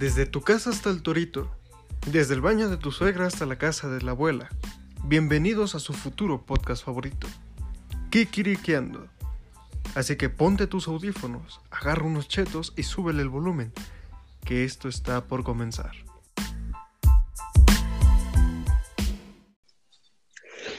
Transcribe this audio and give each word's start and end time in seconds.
Desde 0.00 0.24
tu 0.24 0.40
casa 0.40 0.70
hasta 0.70 0.88
el 0.88 1.02
torito, 1.02 1.54
desde 2.06 2.32
el 2.32 2.40
baño 2.40 2.70
de 2.70 2.78
tu 2.78 2.90
suegra 2.90 3.26
hasta 3.26 3.44
la 3.44 3.58
casa 3.58 3.86
de 3.90 4.00
la 4.00 4.12
abuela. 4.12 4.48
Bienvenidos 5.04 5.74
a 5.74 5.78
su 5.78 5.92
futuro 5.92 6.46
podcast 6.46 6.82
favorito, 6.82 7.26
Kikiriqueando. 8.08 9.08
Así 9.94 10.16
que 10.16 10.30
ponte 10.30 10.66
tus 10.66 10.88
audífonos, 10.88 11.60
agarra 11.70 12.06
unos 12.06 12.28
chetos 12.28 12.72
y 12.78 12.84
súbele 12.84 13.20
el 13.20 13.28
volumen, 13.28 13.74
que 14.42 14.64
esto 14.64 14.88
está 14.88 15.26
por 15.26 15.44
comenzar. 15.44 15.92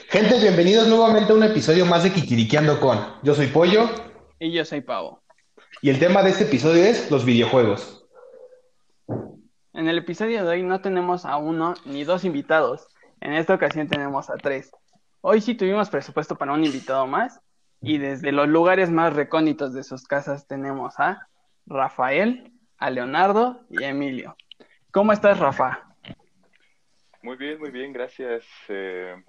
Gente, 0.08 0.40
bienvenidos 0.40 0.88
nuevamente 0.88 1.32
a 1.32 1.36
un 1.36 1.44
episodio 1.44 1.86
más 1.86 2.02
de 2.02 2.12
Kikiriqueando 2.12 2.80
con. 2.80 2.98
Yo 3.22 3.36
soy 3.36 3.46
Pollo 3.46 3.88
Y 4.40 4.50
yo 4.50 4.64
soy 4.64 4.80
Pavo. 4.80 5.22
y 5.80 5.90
el 5.90 6.00
tema 6.00 6.24
de 6.24 6.30
este 6.30 6.42
episodio 6.42 6.82
es 6.82 7.08
los 7.08 7.24
videojuegos. 7.24 8.01
En 9.82 9.88
el 9.88 9.98
episodio 9.98 10.44
de 10.44 10.48
hoy 10.48 10.62
no 10.62 10.80
tenemos 10.80 11.26
a 11.26 11.38
uno 11.38 11.74
ni 11.84 12.04
dos 12.04 12.24
invitados. 12.24 12.86
En 13.20 13.32
esta 13.32 13.54
ocasión 13.54 13.88
tenemos 13.88 14.30
a 14.30 14.36
tres. 14.36 14.70
Hoy 15.22 15.40
sí 15.40 15.56
tuvimos 15.56 15.90
presupuesto 15.90 16.38
para 16.38 16.52
un 16.52 16.64
invitado 16.64 17.08
más. 17.08 17.40
Y 17.80 17.98
desde 17.98 18.30
los 18.30 18.46
lugares 18.46 18.92
más 18.92 19.12
recónditos 19.12 19.74
de 19.74 19.82
sus 19.82 20.06
casas 20.06 20.46
tenemos 20.46 21.00
a 21.00 21.26
Rafael, 21.66 22.52
a 22.78 22.90
Leonardo 22.90 23.66
y 23.70 23.82
a 23.82 23.88
Emilio. 23.88 24.36
¿Cómo 24.92 25.12
estás, 25.12 25.40
Rafa? 25.40 25.96
Muy 27.20 27.36
bien, 27.36 27.58
muy 27.58 27.72
bien, 27.72 27.92
gracias. 27.92 28.44
Eh, 28.68 29.20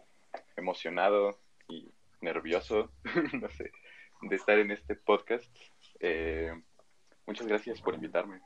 emocionado 0.55 1.39
y 1.67 1.91
nervioso, 2.21 2.91
no 3.41 3.49
sé, 3.49 3.71
de 4.21 4.35
estar 4.35 4.59
en 4.59 4.69
este 4.69 4.97
podcast. 4.97 5.51
Eh, 5.99 6.53
muchas 7.25 7.47
gracias 7.47 7.81
por 7.81 7.95
invitarme. 7.95 8.39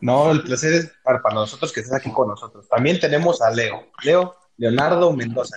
No, 0.00 0.30
el 0.30 0.42
placer 0.42 0.74
es 0.74 0.92
para, 1.02 1.22
para 1.22 1.34
nosotros 1.34 1.72
que 1.72 1.80
estés 1.80 1.94
aquí 1.94 2.12
con 2.12 2.28
nosotros. 2.28 2.68
También 2.68 3.00
tenemos 3.00 3.40
a 3.40 3.50
Leo. 3.50 3.86
Leo, 4.02 4.36
Leonardo 4.56 5.12
Mendoza. 5.12 5.56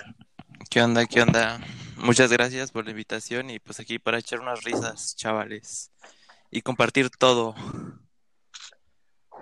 ¿Qué 0.70 0.82
onda? 0.82 1.06
¿Qué 1.06 1.22
onda? 1.22 1.60
Muchas 1.96 2.32
gracias 2.32 2.72
por 2.72 2.84
la 2.84 2.92
invitación 2.92 3.50
y 3.50 3.58
pues 3.58 3.78
aquí 3.78 3.98
para 3.98 4.18
echar 4.18 4.40
unas 4.40 4.64
risas, 4.64 5.14
chavales, 5.16 5.92
y 6.50 6.62
compartir 6.62 7.10
todo. 7.10 7.54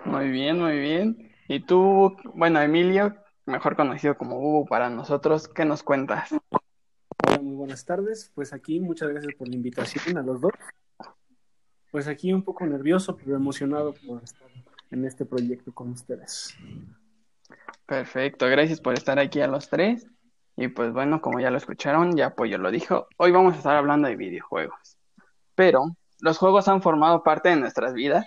Muy 0.03 0.29
bien, 0.29 0.59
muy 0.59 0.77
bien. 0.77 1.31
Y 1.47 1.61
tú, 1.61 2.17
bueno, 2.33 2.61
Emilio, 2.61 3.15
mejor 3.45 3.75
conocido 3.75 4.17
como 4.17 4.39
Hugo 4.39 4.65
para 4.65 4.89
nosotros, 4.89 5.47
¿qué 5.47 5.65
nos 5.65 5.83
cuentas? 5.83 6.29
Hola, 7.25 7.39
muy 7.41 7.55
buenas 7.55 7.85
tardes. 7.85 8.31
Pues 8.35 8.53
aquí 8.53 8.79
muchas 8.79 9.09
gracias 9.09 9.33
por 9.35 9.47
la 9.47 9.55
invitación 9.55 10.17
a 10.17 10.21
los 10.21 10.41
dos. 10.41 10.51
Pues 11.91 12.07
aquí 12.07 12.33
un 12.33 12.43
poco 12.43 12.65
nervioso, 12.65 13.17
pero 13.17 13.35
emocionado 13.35 13.93
por 13.93 14.23
estar 14.23 14.47
en 14.91 15.05
este 15.05 15.25
proyecto 15.25 15.73
con 15.73 15.91
ustedes. 15.91 16.55
Perfecto, 17.85 18.47
gracias 18.47 18.81
por 18.81 18.93
estar 18.93 19.19
aquí 19.19 19.41
a 19.41 19.47
los 19.47 19.69
tres. 19.69 20.07
Y 20.55 20.67
pues 20.67 20.91
bueno, 20.91 21.21
como 21.21 21.39
ya 21.39 21.51
lo 21.51 21.57
escucharon, 21.57 22.15
ya 22.15 22.35
Pollo 22.35 22.57
lo 22.57 22.69
dijo, 22.69 23.07
hoy 23.17 23.31
vamos 23.31 23.53
a 23.53 23.57
estar 23.57 23.75
hablando 23.77 24.07
de 24.07 24.15
videojuegos. 24.15 24.97
Pero 25.55 25.95
los 26.19 26.37
juegos 26.37 26.67
han 26.67 26.81
formado 26.81 27.23
parte 27.23 27.49
de 27.49 27.55
nuestras 27.55 27.93
vidas, 27.93 28.25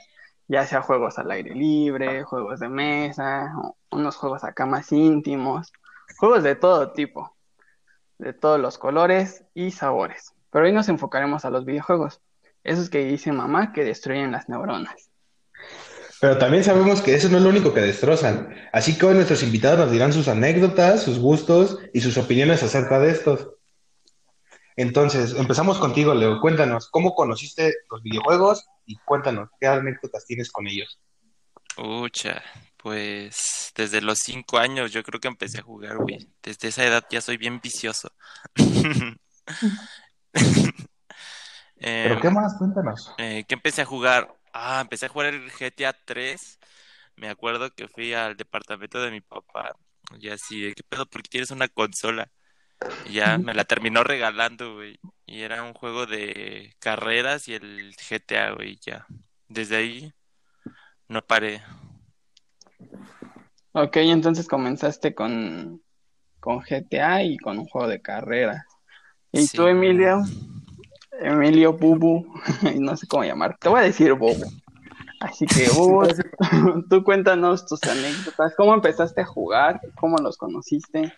ya 0.48 0.66
sea 0.66 0.82
juegos 0.82 1.18
al 1.18 1.30
aire 1.30 1.54
libre, 1.54 2.24
juegos 2.24 2.60
de 2.60 2.68
mesa, 2.68 3.52
unos 3.90 4.16
juegos 4.16 4.44
acá 4.44 4.66
más 4.66 4.90
íntimos, 4.92 5.72
juegos 6.18 6.42
de 6.42 6.56
todo 6.56 6.92
tipo, 6.92 7.36
de 8.18 8.32
todos 8.32 8.58
los 8.58 8.78
colores 8.78 9.44
y 9.54 9.70
sabores. 9.70 10.34
Pero 10.50 10.64
hoy 10.64 10.72
nos 10.72 10.88
enfocaremos 10.88 11.44
a 11.44 11.50
los 11.50 11.64
videojuegos, 11.64 12.22
esos 12.64 12.90
que 12.90 13.04
dice 13.04 13.32
mamá 13.32 13.72
que 13.72 13.84
destruyen 13.84 14.32
las 14.32 14.48
neuronas. 14.48 15.10
Pero 16.20 16.38
también 16.38 16.62
sabemos 16.62 17.00
que 17.00 17.14
eso 17.14 17.28
no 17.28 17.38
es 17.38 17.42
lo 17.42 17.48
único 17.48 17.74
que 17.74 17.80
destrozan. 17.80 18.54
Así 18.72 18.96
que 18.96 19.06
hoy 19.06 19.14
nuestros 19.14 19.42
invitados 19.42 19.80
nos 19.80 19.90
dirán 19.90 20.12
sus 20.12 20.28
anécdotas, 20.28 21.02
sus 21.02 21.18
gustos 21.18 21.78
y 21.92 22.00
sus 22.00 22.16
opiniones 22.16 22.62
acerca 22.62 23.00
de 23.00 23.10
estos. 23.10 23.48
Entonces, 24.76 25.34
empezamos 25.34 25.78
contigo, 25.78 26.14
Leo. 26.14 26.40
Cuéntanos, 26.40 26.88
¿cómo 26.90 27.14
conociste 27.14 27.74
los 27.90 28.02
videojuegos? 28.02 28.66
Y 28.86 28.96
cuéntanos, 28.98 29.48
¿qué 29.60 29.66
anécdotas 29.66 30.24
tienes 30.24 30.52
con 30.52 30.68
ellos? 30.68 31.00
Ucha, 31.76 32.42
pues 32.76 33.72
desde 33.74 34.00
los 34.00 34.20
cinco 34.20 34.58
años 34.58 34.92
yo 34.92 35.02
creo 35.02 35.20
que 35.20 35.28
empecé 35.28 35.58
a 35.58 35.62
jugar, 35.62 35.96
güey. 35.96 36.28
Desde 36.42 36.68
esa 36.68 36.84
edad 36.84 37.04
ya 37.10 37.20
soy 37.20 37.36
bien 37.36 37.60
vicioso. 37.60 38.12
¿Pero 42.02 42.18
Em, 42.18 42.20
qué 42.20 42.30
más? 42.30 42.54
Cuéntanos. 42.58 43.12
eh, 43.18 43.44
¿qué 43.48 43.54
empecé 43.54 43.82
a 43.82 43.86
jugar? 43.86 44.36
Ah, 44.52 44.80
empecé 44.82 45.06
a 45.06 45.08
jugar 45.08 45.34
el 45.34 45.50
GTA 45.50 45.92
3. 45.92 46.58
Me 47.16 47.28
acuerdo 47.28 47.70
que 47.74 47.88
fui 47.88 48.14
al 48.14 48.36
departamento 48.36 49.00
de 49.02 49.10
mi 49.10 49.20
papá 49.20 49.72
y 50.18 50.28
así, 50.30 50.72
¿qué 50.74 50.82
pedo? 50.88 51.06
Porque 51.06 51.28
tienes 51.30 51.50
una 51.50 51.68
consola. 51.68 52.30
Y 53.04 53.14
ya 53.14 53.38
me 53.38 53.54
la 53.54 53.64
terminó 53.64 54.04
regalando, 54.04 54.74
güey. 54.76 55.00
Y 55.26 55.42
era 55.42 55.62
un 55.64 55.74
juego 55.74 56.06
de 56.06 56.74
carreras 56.80 57.48
y 57.48 57.54
el 57.54 57.94
GTA, 57.96 58.52
güey, 58.52 58.78
ya. 58.84 59.06
Desde 59.48 59.76
ahí 59.76 60.12
no 61.08 61.22
paré. 61.22 61.62
Ok, 63.72 63.96
entonces 63.98 64.46
comenzaste 64.48 65.14
con, 65.14 65.82
con 66.40 66.60
GTA 66.62 67.22
y 67.24 67.38
con 67.38 67.58
un 67.58 67.66
juego 67.66 67.88
de 67.88 68.02
carreras. 68.02 68.64
¿Y 69.32 69.48
Sí. 69.48 69.56
tú, 69.56 69.66
Emilio? 69.66 70.22
Emilio 71.20 71.72
Bubu, 71.74 72.26
no 72.80 72.96
sé 72.96 73.06
cómo 73.06 73.24
llamar. 73.24 73.56
Te 73.58 73.68
voy 73.68 73.80
a 73.80 73.84
decir 73.84 74.12
Bubu. 74.14 74.44
Así 75.20 75.46
que, 75.46 75.68
Bubu, 75.76 76.06
tú 76.90 77.04
cuéntanos 77.04 77.66
tus 77.66 77.82
anécdotas. 77.84 78.54
¿Cómo 78.56 78.74
empezaste 78.74 79.20
a 79.20 79.26
jugar? 79.26 79.80
¿Cómo 79.96 80.16
los 80.18 80.36
conociste? 80.36 81.12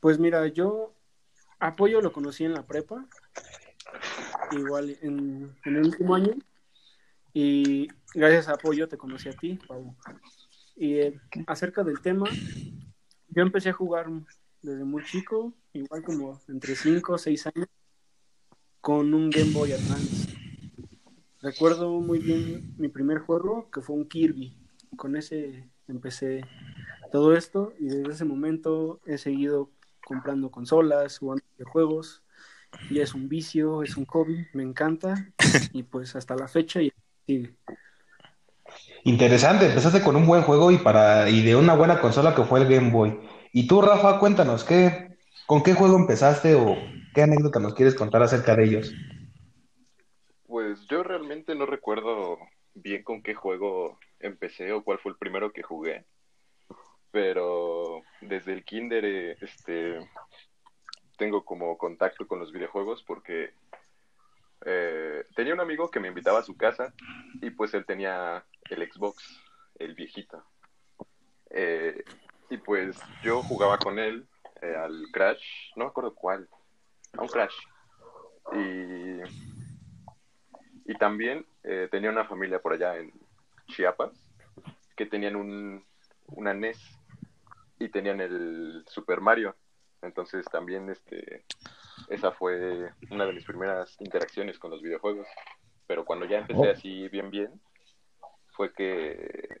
Pues 0.00 0.18
mira, 0.18 0.46
yo 0.48 0.94
apoyo 1.58 2.00
lo 2.00 2.12
conocí 2.12 2.44
en 2.44 2.54
la 2.54 2.66
prepa, 2.66 3.04
igual 4.52 4.96
en, 5.02 5.56
en 5.64 5.76
el 5.76 5.86
último 5.86 6.14
año, 6.14 6.34
y 7.32 7.88
gracias 8.14 8.48
a 8.48 8.52
apoyo 8.52 8.88
te 8.88 8.96
conocí 8.96 9.28
a 9.28 9.32
ti, 9.32 9.58
Pau. 9.66 9.96
Y 10.76 10.98
eh, 10.98 11.20
acerca 11.48 11.82
del 11.82 12.00
tema, 12.00 12.26
yo 13.28 13.42
empecé 13.42 13.70
a 13.70 13.72
jugar 13.72 14.06
desde 14.62 14.84
muy 14.84 15.04
chico, 15.04 15.52
igual 15.72 16.02
como 16.02 16.40
entre 16.46 16.76
5 16.76 17.12
o 17.12 17.18
6 17.18 17.46
años, 17.48 17.68
con 18.80 19.14
un 19.14 19.30
Game 19.30 19.52
Boy 19.52 19.72
Advance. 19.72 20.28
Recuerdo 21.40 22.00
muy 22.00 22.18
bien 22.18 22.74
mi 22.78 22.88
primer 22.88 23.18
juego, 23.18 23.70
que 23.70 23.80
fue 23.80 23.96
un 23.96 24.08
Kirby. 24.08 24.56
Con 24.96 25.16
ese 25.16 25.68
empecé 25.86 26.42
todo 27.12 27.34
esto 27.36 27.72
y 27.78 27.86
desde 27.86 28.12
ese 28.12 28.24
momento 28.24 29.00
he 29.06 29.18
seguido 29.18 29.70
comprando 30.04 30.50
consolas, 30.50 31.18
jugando 31.18 31.44
videojuegos. 31.56 32.22
Y 32.90 33.00
es 33.00 33.14
un 33.14 33.28
vicio, 33.28 33.82
es 33.82 33.96
un 33.96 34.04
hobby, 34.06 34.46
me 34.52 34.62
encanta. 34.62 35.14
Y 35.72 35.82
pues 35.82 36.16
hasta 36.16 36.34
la 36.34 36.48
fecha 36.48 36.82
y 36.82 36.92
sigue. 37.26 37.54
Interesante, 39.04 39.66
empezaste 39.66 40.02
con 40.02 40.16
un 40.16 40.26
buen 40.26 40.42
juego 40.42 40.70
y 40.70 40.78
para 40.78 41.30
y 41.30 41.42
de 41.42 41.56
una 41.56 41.74
buena 41.74 42.00
consola 42.00 42.34
que 42.34 42.44
fue 42.44 42.60
el 42.60 42.68
Game 42.68 42.90
Boy. 42.90 43.18
Y 43.52 43.66
tú, 43.66 43.80
Rafa, 43.80 44.18
cuéntanos, 44.18 44.64
¿qué, 44.64 45.16
con 45.46 45.62
qué 45.62 45.74
juego 45.74 45.96
empezaste 45.96 46.54
o 46.54 46.76
qué 47.18 47.24
anécdota 47.24 47.58
nos 47.58 47.74
quieres 47.74 47.96
contar 47.96 48.22
acerca 48.22 48.54
de 48.54 48.62
ellos? 48.62 48.94
Pues 50.46 50.86
yo 50.86 51.02
realmente 51.02 51.56
no 51.56 51.66
recuerdo 51.66 52.38
bien 52.74 53.02
con 53.02 53.24
qué 53.24 53.34
juego 53.34 53.98
empecé 54.20 54.70
o 54.70 54.84
cuál 54.84 55.00
fue 55.00 55.10
el 55.10 55.18
primero 55.18 55.52
que 55.52 55.64
jugué, 55.64 56.04
pero 57.10 58.02
desde 58.20 58.52
el 58.52 58.64
kinder 58.64 59.04
eh, 59.04 59.36
este, 59.40 59.98
tengo 61.16 61.44
como 61.44 61.76
contacto 61.76 62.28
con 62.28 62.38
los 62.38 62.52
videojuegos 62.52 63.02
porque 63.02 63.50
eh, 64.64 65.24
tenía 65.34 65.54
un 65.54 65.60
amigo 65.60 65.90
que 65.90 65.98
me 65.98 66.06
invitaba 66.06 66.38
a 66.38 66.44
su 66.44 66.56
casa 66.56 66.94
y 67.42 67.50
pues 67.50 67.74
él 67.74 67.84
tenía 67.84 68.44
el 68.70 68.88
Xbox, 68.92 69.42
el 69.80 69.96
viejito. 69.96 70.44
Eh, 71.50 72.00
y 72.48 72.58
pues 72.58 72.96
yo 73.24 73.42
jugaba 73.42 73.76
con 73.76 73.98
él 73.98 74.28
al 74.62 75.02
Crash, 75.12 75.72
no 75.74 75.86
me 75.86 75.90
acuerdo 75.90 76.14
cuál, 76.14 76.48
a 77.16 77.22
un 77.22 77.28
Crash. 77.28 77.54
Y, 78.52 79.20
y 80.90 80.94
también 80.98 81.46
eh, 81.64 81.88
tenía 81.90 82.10
una 82.10 82.24
familia 82.24 82.60
por 82.60 82.72
allá 82.72 82.96
en 82.96 83.12
Chiapas 83.66 84.12
que 84.96 85.06
tenían 85.06 85.36
un, 85.36 85.84
una 86.26 86.54
NES 86.54 86.78
y 87.78 87.88
tenían 87.88 88.20
el 88.20 88.84
Super 88.88 89.20
Mario. 89.20 89.54
Entonces 90.02 90.44
también 90.46 90.88
este, 90.90 91.44
esa 92.08 92.32
fue 92.32 92.90
una 93.10 93.26
de 93.26 93.32
mis 93.32 93.44
primeras 93.44 93.96
interacciones 94.00 94.58
con 94.58 94.70
los 94.70 94.82
videojuegos. 94.82 95.26
Pero 95.86 96.04
cuando 96.04 96.26
ya 96.26 96.38
empecé 96.38 96.68
Oh. 96.68 96.70
así 96.70 97.08
bien 97.08 97.30
bien, 97.30 97.60
fue 98.50 98.72
que, 98.72 99.60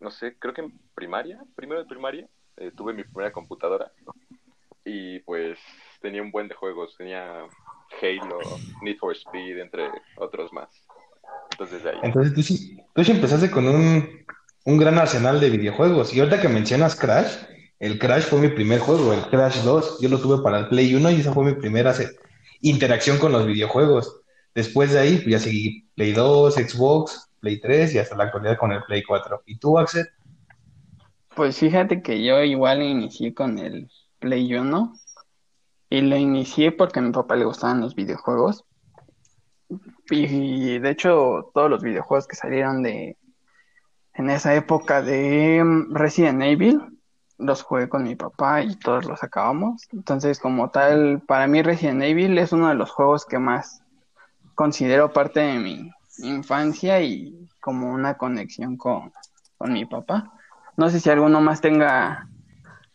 no 0.00 0.10
sé, 0.10 0.36
creo 0.38 0.52
que 0.54 0.60
en 0.60 0.78
primaria, 0.94 1.42
primero 1.54 1.80
de 1.82 1.88
primaria, 1.88 2.28
eh, 2.58 2.70
tuve 2.70 2.92
mi 2.92 3.02
primera 3.02 3.32
computadora 3.32 3.90
y 4.84 5.18
pues 5.20 5.58
tenía 6.00 6.22
un 6.22 6.30
buen 6.30 6.48
de 6.48 6.54
juegos, 6.54 6.94
tenía 6.96 7.46
Halo, 8.02 8.38
Need 8.82 8.96
for 8.98 9.12
Speed, 9.14 9.58
entre 9.58 9.88
otros 10.16 10.52
más. 10.52 10.68
Entonces 11.52 11.82
de 11.82 11.90
ahí. 11.90 11.98
Entonces 12.02 12.34
tú 12.34 12.42
sí, 12.42 12.76
tú 12.94 13.04
sí 13.04 13.12
empezaste 13.12 13.50
con 13.50 13.66
un, 13.68 14.08
un 14.64 14.76
gran 14.78 14.98
arsenal 14.98 15.40
de 15.40 15.50
videojuegos. 15.50 16.14
Y 16.14 16.20
ahorita 16.20 16.40
que 16.40 16.48
mencionas 16.48 16.96
Crash, 16.96 17.36
el 17.78 17.98
Crash 17.98 18.24
fue 18.24 18.40
mi 18.40 18.48
primer 18.48 18.80
juego, 18.80 19.12
el 19.12 19.22
Crash 19.26 19.62
2. 19.62 20.00
Yo 20.00 20.08
lo 20.08 20.18
tuve 20.20 20.42
para 20.42 20.60
el 20.60 20.68
Play 20.68 20.94
1 20.94 21.10
y 21.10 21.20
esa 21.20 21.32
fue 21.32 21.44
mi 21.44 21.54
primera 21.54 21.92
se- 21.92 22.16
interacción 22.60 23.18
con 23.18 23.32
los 23.32 23.46
videojuegos. 23.46 24.20
Después 24.54 24.92
de 24.92 24.98
ahí, 24.98 25.16
pues 25.16 25.26
ya 25.28 25.38
seguí 25.38 25.86
Play 25.94 26.12
2, 26.12 26.54
Xbox, 26.54 27.30
Play 27.40 27.60
3 27.60 27.94
y 27.94 27.98
hasta 27.98 28.16
la 28.16 28.24
actualidad 28.24 28.56
con 28.58 28.72
el 28.72 28.82
Play 28.84 29.02
4. 29.02 29.42
¿Y 29.46 29.58
tú, 29.58 29.78
Axel? 29.78 30.06
Pues 31.34 31.58
fíjate 31.58 32.02
que 32.02 32.24
yo 32.24 32.42
igual 32.42 32.82
inicié 32.82 33.34
con 33.34 33.58
el 33.58 33.90
Play 34.18 34.54
1 34.54 34.94
y 35.96 36.02
lo 36.02 36.16
inicié 36.16 36.72
porque 36.72 36.98
a 36.98 37.02
mi 37.02 37.10
papá 37.10 37.36
le 37.36 37.46
gustaban 37.46 37.80
los 37.80 37.94
videojuegos. 37.94 38.64
Y 40.10 40.78
de 40.78 40.90
hecho, 40.90 41.50
todos 41.54 41.70
los 41.70 41.82
videojuegos 41.82 42.26
que 42.26 42.36
salieron 42.36 42.82
de 42.82 43.16
en 44.12 44.30
esa 44.30 44.54
época 44.54 45.00
de 45.00 45.62
mm, 45.64 45.94
Resident 45.94 46.42
Evil 46.42 46.80
los 47.38 47.62
jugué 47.62 47.88
con 47.88 48.04
mi 48.04 48.14
papá 48.14 48.62
y 48.62 48.76
todos 48.76 49.06
los 49.06 49.22
acabamos. 49.22 49.88
Entonces, 49.92 50.38
como 50.38 50.70
tal, 50.70 51.22
para 51.26 51.46
mí 51.46 51.62
Resident 51.62 52.02
Evil 52.02 52.36
es 52.36 52.52
uno 52.52 52.68
de 52.68 52.74
los 52.74 52.90
juegos 52.90 53.24
que 53.24 53.38
más 53.38 53.82
considero 54.54 55.12
parte 55.12 55.40
de 55.40 55.58
mi 55.58 55.90
infancia 56.18 57.00
y 57.00 57.48
como 57.60 57.90
una 57.90 58.18
conexión 58.18 58.76
con, 58.76 59.12
con 59.56 59.72
mi 59.72 59.86
papá. 59.86 60.32
No 60.76 60.90
sé 60.90 61.00
si 61.00 61.08
alguno 61.08 61.40
más 61.40 61.62
tenga 61.62 62.28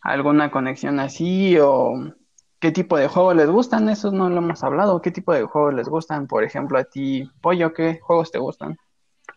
alguna 0.00 0.52
conexión 0.52 1.00
así 1.00 1.56
o 1.60 2.14
qué 2.62 2.70
tipo 2.70 2.96
de 2.96 3.08
juegos 3.08 3.34
les 3.34 3.50
gustan, 3.50 3.88
eso 3.88 4.12
no 4.12 4.30
lo 4.30 4.36
hemos 4.36 4.62
hablado. 4.62 5.02
¿Qué 5.02 5.10
tipo 5.10 5.34
de 5.34 5.42
juegos 5.42 5.74
les 5.74 5.88
gustan? 5.88 6.28
Por 6.28 6.44
ejemplo, 6.44 6.78
a 6.78 6.84
ti, 6.84 7.28
Pollo, 7.40 7.74
¿qué 7.74 7.98
juegos 8.00 8.30
te 8.30 8.38
gustan? 8.38 8.78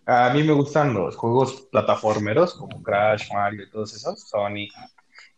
A 0.05 0.29
mí 0.29 0.43
me 0.43 0.53
gustan 0.53 0.93
los 0.93 1.15
juegos 1.15 1.67
plataformeros 1.71 2.53
como 2.53 2.83
Crash, 2.83 3.33
Mario 3.33 3.63
y 3.63 3.69
todos 3.71 3.95
esos, 3.95 4.29
Sonic. 4.29 4.71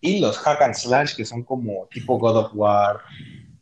Y 0.02 0.20
los 0.20 0.38
hack 0.38 0.62
and 0.64 0.74
slash 0.76 1.16
que 1.16 1.24
son 1.24 1.44
como 1.44 1.88
tipo 1.90 2.20
God 2.20 2.36
of 2.36 2.52
War, 2.56 3.00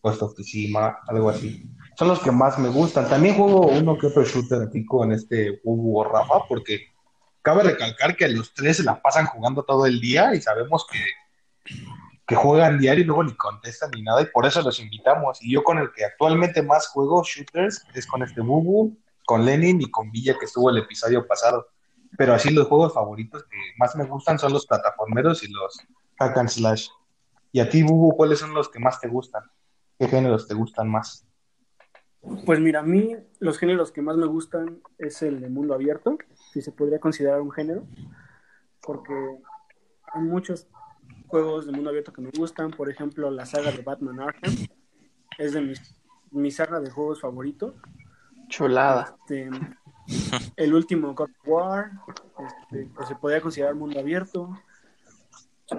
Ghost 0.02 0.24
of 0.24 0.34
Tsushima, 0.34 0.98
algo 1.08 1.30
así. 1.30 1.70
Son 1.96 2.08
los 2.08 2.20
que 2.20 2.32
más 2.32 2.58
me 2.58 2.70
gustan. 2.70 3.08
También 3.08 3.36
juego 3.36 3.68
uno 3.68 3.96
que 3.96 4.08
otro 4.08 4.24
shooter 4.24 4.64
aquí 4.64 4.84
con 4.88 5.12
este 5.12 5.62
Hugo 5.64 6.04
Rafa 6.04 6.48
porque 6.50 6.88
cabe 7.44 7.62
recalcar 7.62 8.16
que 8.18 8.28
los 8.30 8.56
tres 8.56 8.78
se 8.78 8.84
la 8.84 9.00
pasan 9.00 9.28
jugando 9.28 9.62
todo 9.62 9.86
el 9.86 10.02
día 10.02 10.34
y 10.34 10.42
sabemos 10.42 10.88
que, 10.92 10.98
que 12.28 12.36
juegan 12.36 12.80
diario 12.80 13.04
y 13.04 13.08
luego 13.08 13.24
ni 13.24 13.36
contestan 13.36 13.92
ni 13.92 14.02
nada 14.02 14.22
y 14.22 14.26
por 14.26 14.46
eso 14.46 14.62
los 14.62 14.80
invitamos. 14.80 15.42
Y 15.42 15.54
yo 15.54 15.64
con 15.64 15.78
el 15.78 15.92
que 15.92 16.06
actualmente 16.06 16.64
más 16.64 16.88
juego 16.88 17.24
shooters 17.24 17.86
es 17.94 18.08
con 18.08 18.24
este 18.24 18.42
Bubu, 18.42 18.98
con 19.26 19.46
Lenin 19.46 19.82
y 19.82 19.92
con 19.92 20.12
Villa 20.12 20.36
que 20.40 20.46
estuvo 20.46 20.70
el 20.70 20.78
episodio 20.80 21.28
pasado. 21.28 21.68
Pero 22.18 22.34
así 22.34 22.52
los 22.52 22.68
juegos 22.68 22.94
favoritos 22.94 23.44
que 23.44 23.58
más 23.78 23.96
me 23.96 24.06
gustan 24.06 24.40
son 24.40 24.54
los 24.54 24.66
plataformeros 24.66 25.44
y 25.44 25.52
los 25.52 25.80
hack 26.18 26.38
and 26.38 26.50
slash. 26.50 26.88
Y 27.52 27.60
a 27.60 27.70
ti, 27.70 27.84
Bubu, 27.84 28.16
¿cuáles 28.16 28.40
son 28.40 28.54
los 28.54 28.70
que 28.70 28.80
más 28.80 29.00
te 29.00 29.08
gustan? 29.08 29.44
¿Qué 30.00 30.08
géneros 30.08 30.48
te 30.48 30.54
gustan 30.54 30.90
más? 30.90 31.26
Pues 32.46 32.60
mira, 32.60 32.80
a 32.80 32.84
mí 32.84 33.16
los 33.40 33.60
géneros 33.60 33.92
que 33.92 34.02
más 34.02 34.18
me 34.18 34.26
gustan 34.26 34.82
es 34.98 35.22
el 35.22 35.42
de 35.42 35.50
mundo 35.50 35.76
abierto, 35.76 36.18
si 36.52 36.62
se 36.62 36.72
podría 36.72 37.00
considerar 37.00 37.40
un 37.40 37.52
género, 37.52 37.86
porque 38.82 39.14
hay 40.12 40.24
muchos 40.24 40.68
juegos 41.28 41.66
de 41.66 41.72
mundo 41.72 41.90
abierto 41.90 42.14
que 42.14 42.22
me 42.22 42.32
gustan, 42.32 42.72
por 42.72 42.90
ejemplo, 42.90 43.30
la 43.32 43.46
saga 43.46 43.72
de 43.72 43.82
Batman 43.82 44.20
Arkham, 44.20 44.54
es 45.38 45.54
de 45.54 45.62
mis, 45.62 45.96
mi 46.32 46.52
saga 46.52 46.80
de 46.80 46.90
juegos 46.90 47.22
favoritos. 47.22 47.74
Chulada. 48.48 49.16
Este, 49.22 49.50
el 50.56 50.74
último 50.74 51.14
God 51.14 51.30
of 51.30 51.48
War, 51.48 51.92
este, 52.48 52.90
pues 52.96 53.08
se 53.08 53.16
podría 53.16 53.42
considerar 53.42 53.76
mundo 53.76 54.00
abierto. 54.00 54.58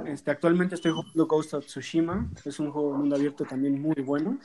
Este, 0.06 0.31
actualmente 0.31 0.75
estoy 0.75 0.93
jugando 0.93 1.26
Ghost 1.26 1.54
of 1.54 1.66
Tsushima, 1.66 2.28
es 2.44 2.58
un 2.58 2.72
juego 2.72 2.93
de 2.93 2.98
mundo 2.98 3.16
abierto 3.16 3.44
también 3.44 3.81
muy 3.81 4.02
bueno. 4.02 4.38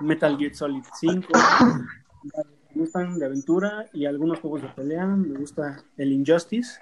Metal 0.00 0.38
Gear 0.38 0.54
Solid 0.54 0.84
5, 0.98 1.28
me 2.74 2.82
gustan 2.82 3.18
de 3.18 3.26
aventura 3.26 3.86
y 3.92 4.06
algunos 4.06 4.40
juegos 4.40 4.62
de 4.62 4.68
pelea, 4.68 5.06
me 5.06 5.38
gusta 5.38 5.82
el 5.96 6.12
Injustice 6.12 6.78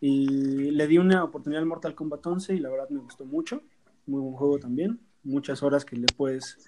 y 0.00 0.70
le 0.70 0.86
di 0.86 0.98
una 0.98 1.24
oportunidad 1.24 1.62
al 1.62 1.68
Mortal 1.68 1.94
Kombat 1.94 2.26
11 2.26 2.54
y 2.54 2.58
la 2.58 2.70
verdad 2.70 2.88
me 2.90 3.00
gustó 3.00 3.24
mucho, 3.24 3.62
muy 4.06 4.20
buen 4.20 4.34
juego 4.34 4.58
también, 4.58 5.00
muchas 5.22 5.62
horas 5.62 5.84
que 5.84 5.96
le 5.96 6.06
puedes 6.16 6.58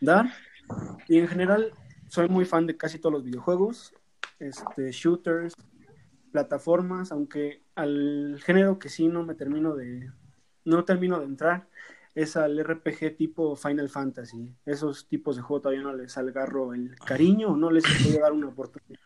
dar 0.00 0.26
y 1.08 1.18
en 1.18 1.28
general 1.28 1.72
soy 2.08 2.28
muy 2.28 2.44
fan 2.44 2.66
de 2.66 2.76
casi 2.76 2.98
todos 2.98 3.12
los 3.12 3.24
videojuegos, 3.24 3.94
este, 4.38 4.90
shooters, 4.90 5.54
plataformas, 6.30 7.12
aunque 7.12 7.62
al 7.74 8.40
género 8.44 8.78
que 8.78 8.88
sí 8.88 9.08
no 9.08 9.22
me 9.22 9.34
termino 9.34 9.74
de, 9.74 10.10
no 10.64 10.84
termino 10.84 11.18
de 11.18 11.26
entrar, 11.26 11.68
es 12.14 12.36
al 12.36 12.62
RPG 12.62 13.16
tipo 13.16 13.56
Final 13.56 13.88
Fantasy. 13.88 14.54
Esos 14.66 15.08
tipos 15.08 15.36
de 15.36 15.42
juego 15.42 15.62
todavía 15.62 15.82
no 15.82 15.94
les 15.94 16.16
agarro 16.18 16.74
el 16.74 16.96
cariño 16.98 17.56
no 17.56 17.70
les 17.70 17.84
a 17.84 18.20
dar 18.20 18.32
una 18.32 18.48
oportunidad. 18.48 19.00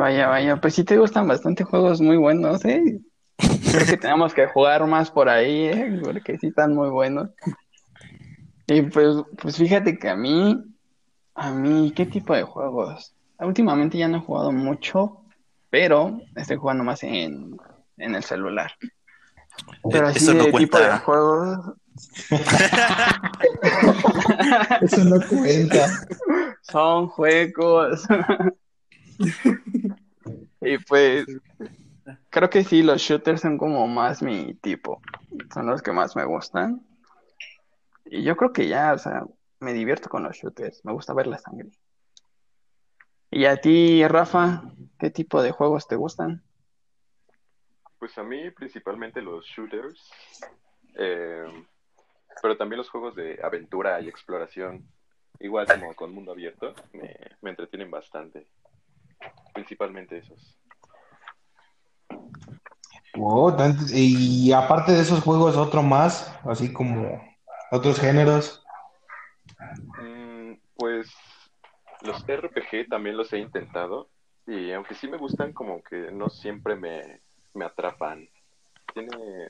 Vaya, 0.00 0.28
vaya, 0.28 0.56
pues 0.56 0.74
sí 0.74 0.82
te 0.82 0.96
gustan 0.96 1.28
bastante 1.28 1.62
juegos 1.62 2.00
muy 2.00 2.16
buenos, 2.16 2.64
¿eh? 2.64 3.02
Creo 3.36 3.84
que 3.84 3.98
tenemos 3.98 4.32
que 4.32 4.46
jugar 4.46 4.86
más 4.86 5.10
por 5.10 5.28
ahí, 5.28 5.66
¿eh? 5.66 6.00
Porque 6.02 6.38
sí 6.38 6.46
están 6.46 6.74
muy 6.74 6.88
buenos. 6.88 7.28
Y 8.66 8.80
pues, 8.80 9.16
pues 9.36 9.58
fíjate 9.58 9.98
que 9.98 10.08
a 10.08 10.16
mí, 10.16 10.58
a 11.34 11.52
mí, 11.52 11.92
¿qué 11.94 12.06
tipo 12.06 12.34
de 12.34 12.44
juegos? 12.44 13.14
Últimamente 13.40 13.98
ya 13.98 14.08
no 14.08 14.16
he 14.16 14.22
jugado 14.22 14.52
mucho, 14.52 15.20
pero 15.68 16.18
estoy 16.34 16.56
jugando 16.56 16.82
más 16.82 17.02
en, 17.02 17.58
en 17.98 18.14
el 18.14 18.24
celular. 18.24 18.72
Pero 19.90 20.06
así 20.06 20.24
Eso 20.24 20.32
no 20.32 20.44
de 20.44 20.52
tipo 20.52 20.78
de 20.78 20.96
juegos, 20.96 21.74
Eso 24.80 25.04
no 25.04 25.20
cuenta. 25.28 25.90
son 26.62 27.08
juegos. 27.08 28.08
Y 30.60 30.78
pues 30.78 31.26
creo 32.28 32.50
que 32.50 32.64
sí, 32.64 32.82
los 32.82 33.00
shooters 33.00 33.40
son 33.40 33.58
como 33.58 33.86
más 33.88 34.22
mi 34.22 34.54
tipo. 34.54 35.00
Son 35.52 35.66
los 35.66 35.82
que 35.82 35.92
más 35.92 36.16
me 36.16 36.24
gustan. 36.24 36.86
Y 38.04 38.22
yo 38.22 38.36
creo 38.36 38.52
que 38.52 38.68
ya, 38.68 38.92
o 38.92 38.98
sea, 38.98 39.24
me 39.60 39.72
divierto 39.72 40.08
con 40.08 40.22
los 40.22 40.36
shooters. 40.36 40.84
Me 40.84 40.92
gusta 40.92 41.14
ver 41.14 41.26
la 41.26 41.38
sangre. 41.38 41.70
Y 43.30 43.44
a 43.44 43.56
ti, 43.56 44.06
Rafa, 44.06 44.62
¿qué 44.98 45.10
tipo 45.10 45.42
de 45.42 45.52
juegos 45.52 45.86
te 45.86 45.96
gustan? 45.96 46.42
Pues 47.98 48.16
a 48.18 48.22
mí 48.22 48.50
principalmente 48.50 49.22
los 49.22 49.46
shooters, 49.46 50.10
eh, 50.96 51.44
pero 52.42 52.56
también 52.56 52.78
los 52.78 52.90
juegos 52.90 53.14
de 53.14 53.38
aventura 53.42 54.00
y 54.00 54.08
exploración, 54.08 54.88
igual 55.38 55.66
como 55.66 55.94
con 55.94 56.12
mundo 56.12 56.32
abierto, 56.32 56.74
me, 56.92 57.14
me 57.40 57.50
entretienen 57.50 57.90
bastante. 57.90 58.46
Principalmente 59.54 60.18
esos. 60.18 60.56
Wow, 63.14 63.56
tant- 63.56 63.90
y 63.92 64.52
aparte 64.52 64.92
de 64.92 65.00
esos 65.00 65.20
juegos, 65.20 65.56
otro 65.56 65.82
más, 65.82 66.32
así 66.44 66.72
como 66.72 67.20
otros 67.70 67.98
géneros. 67.98 68.64
Mm, 70.00 70.54
pues 70.74 71.12
los 72.02 72.24
RPG 72.26 72.88
también 72.88 73.16
los 73.16 73.32
he 73.32 73.38
intentado 73.38 74.08
y 74.46 74.72
aunque 74.72 74.94
sí 74.94 75.08
me 75.08 75.18
gustan, 75.18 75.52
como 75.52 75.82
que 75.82 76.10
no 76.12 76.28
siempre 76.30 76.76
me, 76.76 77.20
me 77.54 77.64
atrapan. 77.64 78.28
Tiene, 78.94 79.48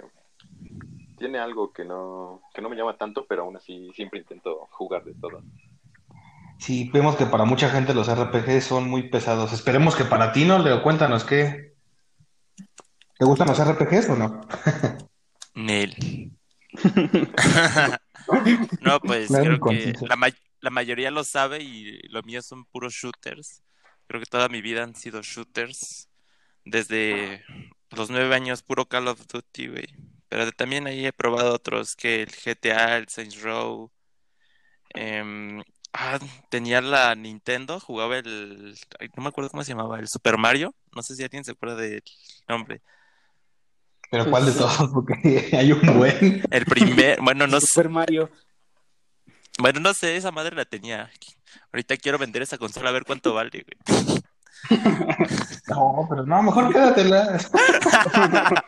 tiene 1.17 1.39
algo 1.39 1.73
que 1.73 1.85
no, 1.85 2.43
que 2.53 2.61
no 2.61 2.69
me 2.69 2.77
llama 2.77 2.97
tanto, 2.97 3.27
pero 3.27 3.43
aún 3.43 3.57
así 3.57 3.91
siempre 3.95 4.21
intento 4.21 4.69
jugar 4.73 5.05
de 5.05 5.15
todo. 5.15 5.43
Sí, 6.61 6.91
vemos 6.93 7.17
que 7.17 7.25
para 7.27 7.45
mucha 7.45 7.71
gente 7.71 7.95
los 7.95 8.09
RPG 8.09 8.61
son 8.61 8.89
muy 8.89 9.09
pesados. 9.09 9.53
Esperemos 9.53 9.97
que 9.97 10.05
para 10.05 10.33
ti 10.33 10.45
no, 10.45 10.59
Leo, 10.59 10.83
cuéntanos 10.83 11.25
qué. 11.25 11.73
¿Te 13.19 13.25
gustan 13.25 13.49
los 13.49 13.59
RPGs 13.59 14.11
o 14.11 14.17
no? 14.17 14.41
Nel. 15.55 16.31
No, 18.81 19.01
pues 19.01 19.27
creo 19.29 19.59
que 19.61 19.93
la, 20.03 20.15
ma- 20.15 20.29
la 20.61 20.71
mayoría 20.71 21.11
lo 21.11 21.25
sabe 21.25 21.63
y 21.63 21.99
lo 22.09 22.23
mío 22.23 22.43
son 22.43 22.65
puros 22.67 22.95
shooters. 22.95 23.63
Creo 24.07 24.21
que 24.21 24.27
toda 24.27 24.49
mi 24.49 24.61
vida 24.61 24.85
han 24.85 24.95
sido 24.95 25.21
shooters. 25.23 26.09
Desde 26.65 27.43
los 27.91 28.11
nueve 28.11 28.35
años, 28.35 28.63
puro 28.63 28.87
Call 28.87 29.09
of 29.09 29.27
Duty, 29.27 29.69
güey. 29.69 29.89
Pero 30.29 30.53
también 30.53 30.87
ahí 30.87 31.07
he 31.07 31.13
probado 31.13 31.55
otros 31.55 31.97
que 31.97 32.23
el 32.23 32.29
GTA, 32.31 32.99
el 32.99 33.09
Saints 33.09 33.43
Row. 33.43 33.91
Em, 34.91 35.63
ah, 35.93 36.19
tenía 36.49 36.81
la 36.81 37.15
Nintendo, 37.15 37.81
jugaba 37.81 38.17
el... 38.19 38.77
ay, 38.99 39.09
No 39.17 39.23
me 39.23 39.29
acuerdo 39.29 39.51
cómo 39.51 39.65
se 39.65 39.73
llamaba, 39.73 39.99
el 39.99 40.09
Super 40.09 40.39
Mario. 40.39 40.75
No 40.95 41.03
sé 41.03 41.15
si 41.15 41.23
alguien 41.23 41.45
se 41.45 41.53
acuerda 41.53 41.77
del 41.77 42.03
nombre. 42.49 42.83
Pero 44.11 44.29
¿cuál 44.29 44.47
de 44.47 44.53
todos? 44.53 44.91
Porque 44.93 45.51
hay 45.53 45.73
un 45.73 45.99
buen. 45.99 46.43
El 46.51 46.65
primer, 46.67 47.21
bueno, 47.21 47.47
no 47.47 47.61
sé. 47.61 47.67
Super 47.67 47.89
Mario. 47.89 48.31
Bueno, 49.59 49.81
no 49.81 49.93
sé, 49.95 50.17
esa 50.17 50.31
madre 50.31 50.57
la 50.57 50.65
tenía. 50.65 51.11
Ahorita 51.73 51.97
quiero 51.97 52.19
vender 52.19 52.43
esa 52.43 52.59
consola 52.59 52.91
a 52.91 52.93
ver 52.93 53.05
cuánto 53.05 53.35
vale, 53.35 53.51
güey. 53.51 54.21
No, 55.69 56.07
pero 56.09 56.27
no, 56.27 56.43
mejor 56.43 56.73
quédatela. 56.73 57.39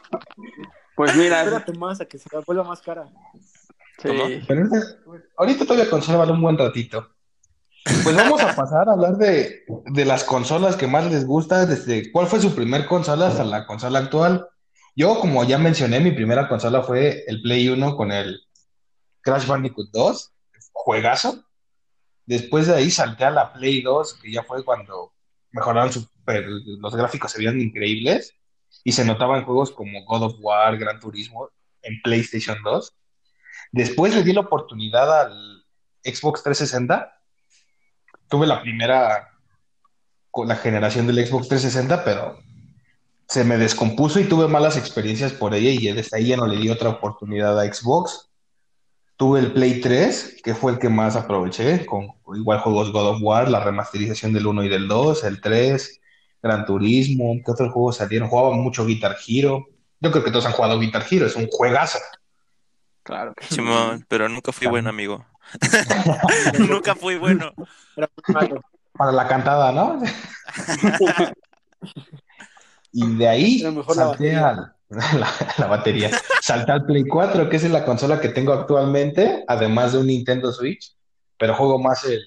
Pues 0.95 1.17
mira, 1.17 1.43
Espérate 1.43 1.73
más 1.73 2.01
a 2.03 2.05
que 2.05 2.19
se 2.19 2.29
vuelva 2.47 2.65
más 2.65 2.83
cara. 2.83 3.09
Sí. 4.03 4.43
Ahorita 5.37 5.65
todavía 5.65 5.91
conserva 5.91 6.25
un 6.25 6.43
buen 6.43 6.59
ratito. 6.59 7.09
Pues 8.05 8.15
vamos 8.15 8.41
a 8.41 8.55
pasar 8.55 8.89
a 8.89 8.93
hablar 8.93 9.17
de, 9.17 9.65
de 9.87 10.05
las 10.05 10.25
consolas 10.25 10.77
que 10.77 10.87
más 10.87 11.11
les 11.11 11.27
gusta, 11.27 11.67
desde 11.67 12.13
cuál 12.13 12.27
fue 12.27 12.41
su 12.41 12.55
primer 12.55 12.87
consola 12.87 13.29
hasta 13.29 13.45
la 13.45 13.67
consola 13.67 13.99
actual. 13.99 14.47
Yo, 14.95 15.19
como 15.19 15.43
ya 15.45 15.59
mencioné, 15.59 16.01
mi 16.01 16.13
primera 16.13 16.49
consola 16.49 16.83
fue 16.83 17.25
el 17.27 17.43
Play 17.43 17.69
1 17.69 17.97
con 17.97 18.13
el 18.13 18.41
Crash 19.23 19.47
Bandicoot 19.47 19.91
2, 19.91 20.33
juegazo. 20.73 21.45
Después 22.27 22.67
de 22.67 22.75
ahí 22.75 22.91
salté 22.91 23.25
a 23.25 23.31
la 23.31 23.53
Play 23.53 23.83
2, 23.83 24.15
que 24.15 24.31
ya 24.31 24.43
fue 24.43 24.65
cuando 24.65 25.13
mejoraron 25.51 25.93
super, 25.93 26.47
los 26.47 26.95
gráficos 26.95 27.33
se 27.33 27.39
veían 27.39 27.61
increíbles 27.61 28.35
y 28.85 28.93
se 28.93 29.05
notaban 29.05 29.45
juegos 29.45 29.71
como 29.71 30.05
God 30.05 30.23
of 30.23 30.35
War, 30.41 30.77
Gran 30.79 31.01
Turismo 31.01 31.49
en 31.83 32.01
PlayStation 32.03 32.59
2. 32.63 32.93
Después 33.73 34.15
le 34.15 34.23
di 34.23 34.33
la 34.33 34.41
oportunidad 34.41 35.23
al 35.23 35.65
Xbox 36.05 36.43
360. 36.43 37.21
Tuve 38.29 38.47
la 38.47 38.61
primera 38.61 39.31
con 40.31 40.49
la 40.49 40.57
generación 40.57 41.07
del 41.07 41.27
Xbox 41.27 41.49
360, 41.49 42.05
pero 42.05 42.39
se 43.27 43.45
me 43.45 43.57
descompuso 43.57 44.21
y 44.21 44.25
tuve 44.25 44.47
malas 44.47 44.77
experiencias 44.77 45.33
por 45.33 45.55
ella 45.55 45.71
y 45.71 45.93
desde 45.93 46.17
ahí 46.17 46.29
ya 46.29 46.37
no 46.37 46.47
le 46.47 46.59
di 46.59 46.69
otra 46.69 46.91
oportunidad 46.91 47.59
a 47.59 47.73
Xbox. 47.73 48.31
Tuve 49.17 49.41
el 49.41 49.53
Play 49.53 49.81
3, 49.81 50.41
que 50.43 50.55
fue 50.55 50.73
el 50.73 50.79
que 50.79 50.89
más 50.89 51.17
aproveché, 51.17 51.87
con 51.87 52.09
igual 52.35 52.61
juegos 52.61 52.93
God 52.93 53.09
of 53.09 53.23
War, 53.23 53.49
la 53.49 53.61
remasterización 53.61 54.33
del 54.33 54.47
1 54.47 54.65
y 54.65 54.69
del 54.69 54.89
2, 54.89 55.25
el 55.25 55.41
3, 55.41 56.01
Gran 56.43 56.67
Turismo, 56.67 57.41
¿qué 57.45 57.53
otros 57.53 57.73
juegos 57.73 57.97
salieron? 57.97 58.29
Jugaba 58.29 58.53
mucho 58.57 58.85
Guitar 58.85 59.17
Hero. 59.27 59.67
Yo 60.01 60.11
creo 60.11 60.25
que 60.25 60.31
todos 60.31 60.47
han 60.47 60.53
jugado 60.53 60.81
Guitar 60.81 61.05
Hero, 61.09 61.27
es 61.27 61.37
un 61.37 61.47
juegazo. 61.47 61.99
Claro 63.03 63.35
que. 63.35 63.45
Simón, 63.47 64.05
pero 64.09 64.29
nunca 64.29 64.53
fui 64.53 64.67
bueno, 64.67 64.91
amigo. 64.91 65.25
nunca 66.59 66.95
fui 66.95 67.17
bueno. 67.19 67.53
Era 67.97 68.09
muy 68.27 68.35
malo. 68.35 68.61
Para 68.97 69.13
la 69.13 69.27
cantada, 69.29 69.73
¿no? 69.73 70.01
Y 72.93 73.17
de 73.17 73.27
ahí 73.29 73.59
la 73.61 73.73
salté 73.85 74.35
batería. 74.37 74.49
al- 74.49 74.75
la, 74.91 75.29
la 75.57 75.67
batería. 75.67 76.11
Salté 76.43 76.73
al 76.73 76.85
Play 76.85 77.05
4, 77.07 77.49
que 77.49 77.57
es 77.57 77.65
la 77.71 77.85
consola 77.87 78.21
que 78.21 78.29
tengo 78.29 78.53
actualmente, 78.53 79.45
además 79.49 79.93
de 79.93 79.99
un 80.01 80.09
Nintendo 80.09 80.53
Switch, 80.53 80.95
pero 81.39 81.55
juego 81.55 81.79
más 81.79 82.05
el, 82.05 82.23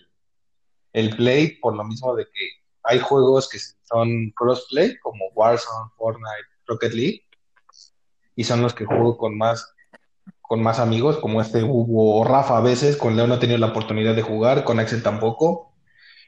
el 0.94 1.16
Play 1.16 1.58
por 1.60 1.76
lo 1.76 1.84
mismo 1.84 2.16
de 2.16 2.26
que 2.26 2.50
hay 2.84 2.98
juegos 3.00 3.48
que 3.48 3.60
son 3.60 4.32
crossplay, 4.36 4.98
como 5.00 5.26
Warzone, 5.36 5.92
Fortnite, 5.98 6.48
Rocket 6.66 6.94
League, 6.94 7.22
y 8.36 8.44
son 8.44 8.64
los 8.64 8.74
que 8.74 8.86
juego 8.86 9.18
con 9.18 9.38
más, 9.38 9.72
con 10.48 10.62
más 10.62 10.80
amigos, 10.80 11.18
como 11.18 11.42
este 11.42 11.64
Hugo 11.64 12.20
o 12.20 12.24
Rafa 12.24 12.58
a 12.58 12.62
veces, 12.62 12.98
con 12.98 13.16
Leo 13.16 13.28
no 13.28 13.36
he 13.36 13.40
tenido 13.40 13.58
la 13.58 13.68
oportunidad 13.68 14.16
de 14.16 14.22
jugar, 14.22 14.64
con 14.64 14.80
Axel 14.80 15.02
tampoco, 15.02 15.74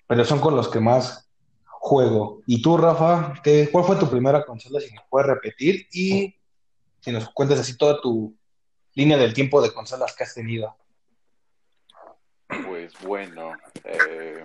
pero 0.08 0.26
son 0.26 0.40
con 0.40 0.56
los 0.56 0.70
que 0.70 0.80
más 0.80 1.30
juego. 1.66 2.42
¿Y 2.48 2.62
tú, 2.62 2.78
Rafa, 2.78 3.36
qué, 3.44 3.70
cuál 3.72 3.86
fue 3.86 3.96
tu 3.98 4.10
primera 4.10 4.44
consola, 4.44 4.80
si 4.80 4.92
me 4.94 5.02
puedes 5.10 5.28
repetir? 5.28 5.88
Y 5.92 6.36
si 7.00 7.12
nos 7.12 7.30
cuentas 7.30 7.60
así 7.60 7.78
toda 7.78 8.02
tu 8.02 8.36
línea 8.96 9.18
del 9.18 9.34
tiempo 9.34 9.62
de 9.62 9.72
consolas 9.72 10.16
que 10.16 10.24
has 10.24 10.34
tenido. 10.34 10.76
Pues 12.48 12.94
bueno, 13.02 13.54
eh, 13.84 14.44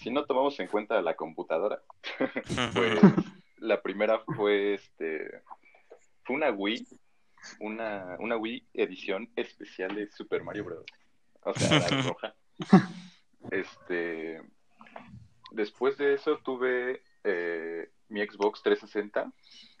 si 0.00 0.10
no 0.10 0.24
tomamos 0.24 0.58
en 0.60 0.68
cuenta 0.68 1.00
la 1.02 1.14
computadora, 1.14 1.82
pues 2.74 3.00
la 3.58 3.82
primera 3.82 4.20
fue 4.36 4.74
este 4.74 5.42
fue 6.24 6.36
una 6.36 6.50
Wii, 6.50 6.86
una, 7.60 8.16
una 8.18 8.36
Wii 8.36 8.68
edición 8.74 9.30
especial 9.36 9.94
de 9.94 10.10
Super 10.10 10.42
Mario 10.42 10.64
Bros. 10.64 10.84
O 11.42 11.54
sea, 11.54 11.78
la 11.78 12.02
roja. 12.02 12.34
Este 13.50 14.42
después 15.50 15.96
de 15.98 16.14
eso 16.14 16.38
tuve 16.38 17.02
eh, 17.24 17.90
mi 18.08 18.20
Xbox 18.26 18.62
360, 18.62 19.32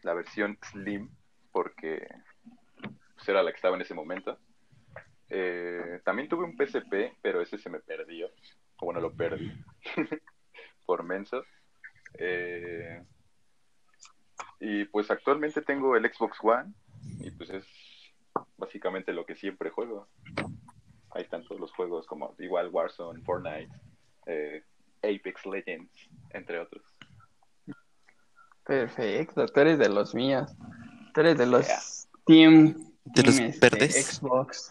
la 0.02 0.14
versión 0.14 0.58
Slim, 0.70 1.10
porque 1.52 2.06
pues, 3.14 3.28
era 3.28 3.42
la 3.42 3.50
que 3.50 3.56
estaba 3.56 3.76
en 3.76 3.82
ese 3.82 3.94
momento. 3.94 4.38
Eh, 5.30 6.00
también 6.04 6.28
tuve 6.28 6.44
un 6.44 6.56
PSP, 6.56 7.18
pero 7.20 7.40
ese 7.40 7.58
se 7.58 7.70
me 7.70 7.80
perdió. 7.80 8.28
O 8.78 8.86
bueno, 8.86 9.00
lo 9.00 9.12
perdí 9.12 9.52
por 10.86 11.02
menso. 11.02 11.44
Eh, 12.14 13.02
y 14.60 14.84
pues 14.86 15.10
actualmente 15.10 15.62
tengo 15.62 15.96
el 15.96 16.10
Xbox 16.12 16.38
One 16.42 16.72
y 17.20 17.30
pues 17.30 17.50
es 17.50 17.66
básicamente 18.56 19.12
lo 19.12 19.24
que 19.24 19.36
siempre 19.36 19.70
juego. 19.70 20.08
Ahí 21.10 21.22
están 21.22 21.44
todos 21.44 21.60
los 21.60 21.72
juegos 21.72 22.06
como 22.06 22.34
igual 22.38 22.68
Warzone, 22.68 23.22
Fortnite, 23.22 23.70
eh, 24.26 24.62
Apex 25.02 25.46
Legends, 25.46 25.90
entre 26.30 26.60
otros. 26.60 26.84
Perfecto, 28.64 29.46
tú 29.46 29.60
eres 29.60 29.78
de 29.78 29.88
los 29.88 30.14
míos. 30.14 30.54
Tú 31.14 31.20
eres 31.20 31.38
de 31.38 31.46
los 31.46 31.66
Yeah. 31.66 31.80
Team, 32.26 32.92
¿De 33.04 33.22
los 33.22 33.36
team, 33.36 33.48
este, 33.48 33.70
verdes? 33.70 34.06
Xbox. 34.06 34.70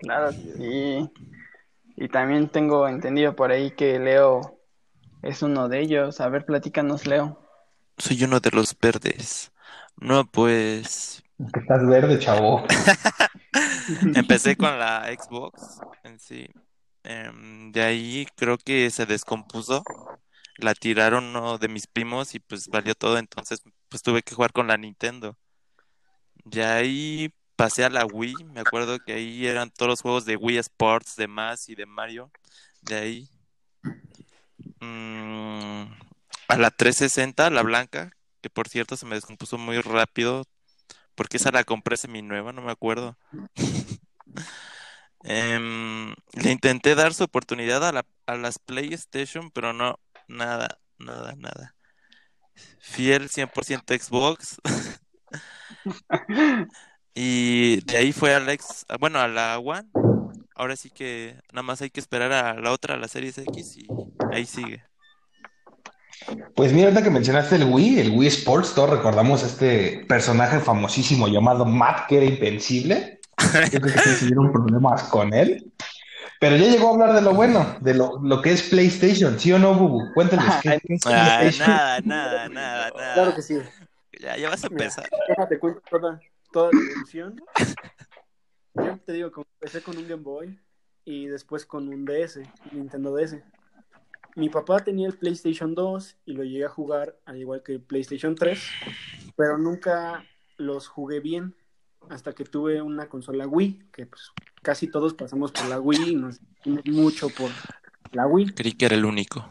Claro, 0.00 0.30
sí. 0.30 1.10
Y 1.96 2.08
también 2.08 2.48
tengo 2.48 2.86
entendido 2.86 3.34
por 3.34 3.50
ahí 3.50 3.72
que 3.72 3.98
Leo 3.98 4.60
es 5.22 5.42
uno 5.42 5.68
de 5.68 5.80
ellos. 5.80 6.20
A 6.20 6.28
ver, 6.28 6.44
platícanos, 6.44 7.06
Leo. 7.06 7.40
Soy 7.98 8.22
uno 8.22 8.38
de 8.38 8.50
los 8.52 8.78
verdes. 8.78 9.52
No, 9.96 10.24
pues 10.24 11.23
Que 11.38 11.60
estás 11.60 11.86
verde, 11.86 12.18
chavo. 12.18 12.64
empecé 14.14 14.56
con 14.56 14.78
la 14.78 15.06
Xbox 15.06 15.80
en 16.04 16.18
sí. 16.18 16.48
Em, 17.02 17.72
de 17.72 17.82
ahí 17.82 18.26
creo 18.36 18.56
que 18.56 18.90
se 18.90 19.06
descompuso. 19.06 19.82
La 20.58 20.74
tiraron 20.74 21.24
uno 21.24 21.58
de 21.58 21.68
mis 21.68 21.86
primos 21.88 22.34
y 22.34 22.40
pues 22.40 22.68
valió 22.68 22.94
todo. 22.94 23.18
Entonces 23.18 23.62
pues 23.88 24.02
tuve 24.02 24.22
que 24.22 24.34
jugar 24.34 24.52
con 24.52 24.68
la 24.68 24.76
Nintendo. 24.76 25.36
De 26.44 26.64
ahí 26.64 27.34
pasé 27.56 27.84
a 27.84 27.90
la 27.90 28.06
Wii. 28.06 28.34
Me 28.44 28.60
acuerdo 28.60 28.98
que 29.00 29.14
ahí 29.14 29.46
eran 29.46 29.70
todos 29.70 29.90
los 29.90 30.02
juegos 30.02 30.24
de 30.24 30.36
Wii 30.36 30.58
Sports, 30.58 31.16
de 31.16 31.26
más 31.28 31.68
y 31.68 31.74
de 31.74 31.86
Mario. 31.86 32.30
De 32.82 32.94
ahí. 32.96 33.28
mm, 34.80 35.84
a 36.48 36.58
la 36.58 36.70
360, 36.70 37.50
la 37.50 37.62
blanca, 37.62 38.10
que 38.40 38.50
por 38.50 38.68
cierto 38.68 38.96
se 38.96 39.06
me 39.06 39.16
descompuso 39.16 39.58
muy 39.58 39.80
rápido. 39.80 40.44
Porque 41.14 41.36
esa 41.36 41.50
la 41.50 41.64
compré 41.64 41.96
semi-nueva, 41.96 42.52
no 42.52 42.62
me 42.62 42.72
acuerdo. 42.72 43.16
Em, 45.26 46.14
le 46.34 46.50
intenté 46.52 46.94
dar 46.94 47.14
su 47.14 47.24
oportunidad 47.24 47.82
a, 47.88 47.92
la- 47.92 48.06
a 48.26 48.36
las 48.36 48.58
PlayStation, 48.58 49.50
pero 49.50 49.72
no, 49.72 49.98
nada, 50.28 50.78
nada, 50.98 51.34
nada. 51.38 51.74
Fiel 52.78 53.28
100% 53.30 53.94
Xbox. 53.98 54.58
Y 57.14 57.80
de 57.84 57.96
ahí 57.96 58.12
fue 58.12 58.34
a 58.34 58.40
la 58.40 58.52
ex- 58.52 58.84
ah, 58.88 58.96
bueno, 58.98 59.20
a 59.20 59.28
la 59.28 59.58
One. 59.58 59.88
Ahora 60.56 60.74
sí 60.76 60.90
que 60.90 61.36
nada 61.52 61.62
más 61.62 61.80
hay 61.80 61.90
que 61.90 62.00
esperar 62.00 62.32
a 62.32 62.54
la 62.54 62.72
otra, 62.72 62.94
a 62.94 62.98
la 62.98 63.06
Series 63.08 63.38
X, 63.38 63.76
y 63.76 63.86
ahí 64.32 64.46
sigue. 64.46 64.82
Pues 66.54 66.72
mira, 66.72 66.88
ahorita 66.88 67.02
que 67.02 67.10
mencionaste 67.10 67.56
el 67.56 67.64
Wii, 67.64 68.00
el 68.00 68.10
Wii 68.12 68.28
Sports, 68.28 68.74
todos 68.74 68.90
recordamos 68.90 69.42
este 69.42 70.04
personaje 70.08 70.60
famosísimo 70.60 71.28
llamado 71.28 71.64
Matt, 71.64 72.06
que 72.08 72.16
era 72.18 72.26
invencible. 72.26 73.20
Yo 73.72 73.80
creo 73.80 73.92
que 73.94 74.00
sí 74.00 74.20
tuvieron 74.20 74.52
problemas 74.52 75.04
con 75.04 75.34
él. 75.34 75.72
Pero 76.40 76.56
ya 76.56 76.66
llegó 76.66 76.88
a 76.88 76.92
hablar 76.92 77.14
de 77.14 77.22
lo 77.22 77.32
bueno, 77.34 77.76
de 77.80 77.94
lo, 77.94 78.20
lo 78.22 78.42
que 78.42 78.52
es 78.52 78.62
PlayStation, 78.62 79.38
¿sí 79.38 79.52
o 79.52 79.58
no, 79.58 79.74
Bubu? 79.74 80.12
Cuéntales, 80.12 80.44
¿qué, 80.62 80.78
qué 80.86 80.94
es 80.94 81.06
Ah, 81.06 81.38
PlayStation? 81.40 81.68
nada, 81.68 82.00
nada, 82.04 82.48
nada, 82.48 82.90
Claro 82.90 83.14
nada. 83.16 83.34
que 83.34 83.42
sí. 83.42 83.58
Ya, 84.20 84.36
ya 84.36 84.48
vas 84.50 84.64
a 84.64 84.68
Mira, 84.68 84.84
empezar. 84.84 85.08
déjate 85.28 85.58
cuento 85.58 85.80
toda, 85.90 86.20
toda 86.52 86.70
la 86.72 86.78
evolución. 86.80 87.40
Yo 88.74 88.98
te 89.06 89.12
digo, 89.12 89.30
empecé 89.60 89.82
con 89.82 89.96
un 89.96 90.08
Game 90.08 90.22
Boy 90.22 90.58
y 91.04 91.26
después 91.26 91.64
con 91.64 91.88
un 91.88 92.04
DS, 92.04 92.40
Nintendo 92.72 93.14
DS. 93.14 93.38
Mi 94.36 94.48
papá 94.48 94.80
tenía 94.80 95.06
el 95.06 95.14
PlayStation 95.14 95.74
2 95.74 96.16
y 96.26 96.32
lo 96.32 96.42
llegué 96.42 96.64
a 96.64 96.68
jugar 96.68 97.16
al 97.24 97.38
igual 97.38 97.62
que 97.62 97.74
el 97.74 97.80
PlayStation 97.80 98.34
3, 98.34 98.60
pero 99.36 99.58
nunca 99.58 100.24
los 100.56 100.88
jugué 100.88 101.20
bien 101.20 101.54
hasta 102.10 102.32
que 102.32 102.44
tuve 102.44 102.82
una 102.82 103.08
consola 103.08 103.46
Wii, 103.46 103.90
que 103.92 104.06
pues 104.06 104.32
casi 104.62 104.88
todos 104.88 105.14
pasamos 105.14 105.52
por 105.52 105.66
la 105.68 105.80
Wii 105.80 106.10
y 106.10 106.16
nos 106.16 106.40
mucho 106.84 107.28
por 107.30 107.50
la 108.12 108.26
Wii. 108.26 108.54
Creí 108.54 108.72
que 108.72 108.86
era 108.86 108.96
el 108.96 109.04
único. 109.04 109.48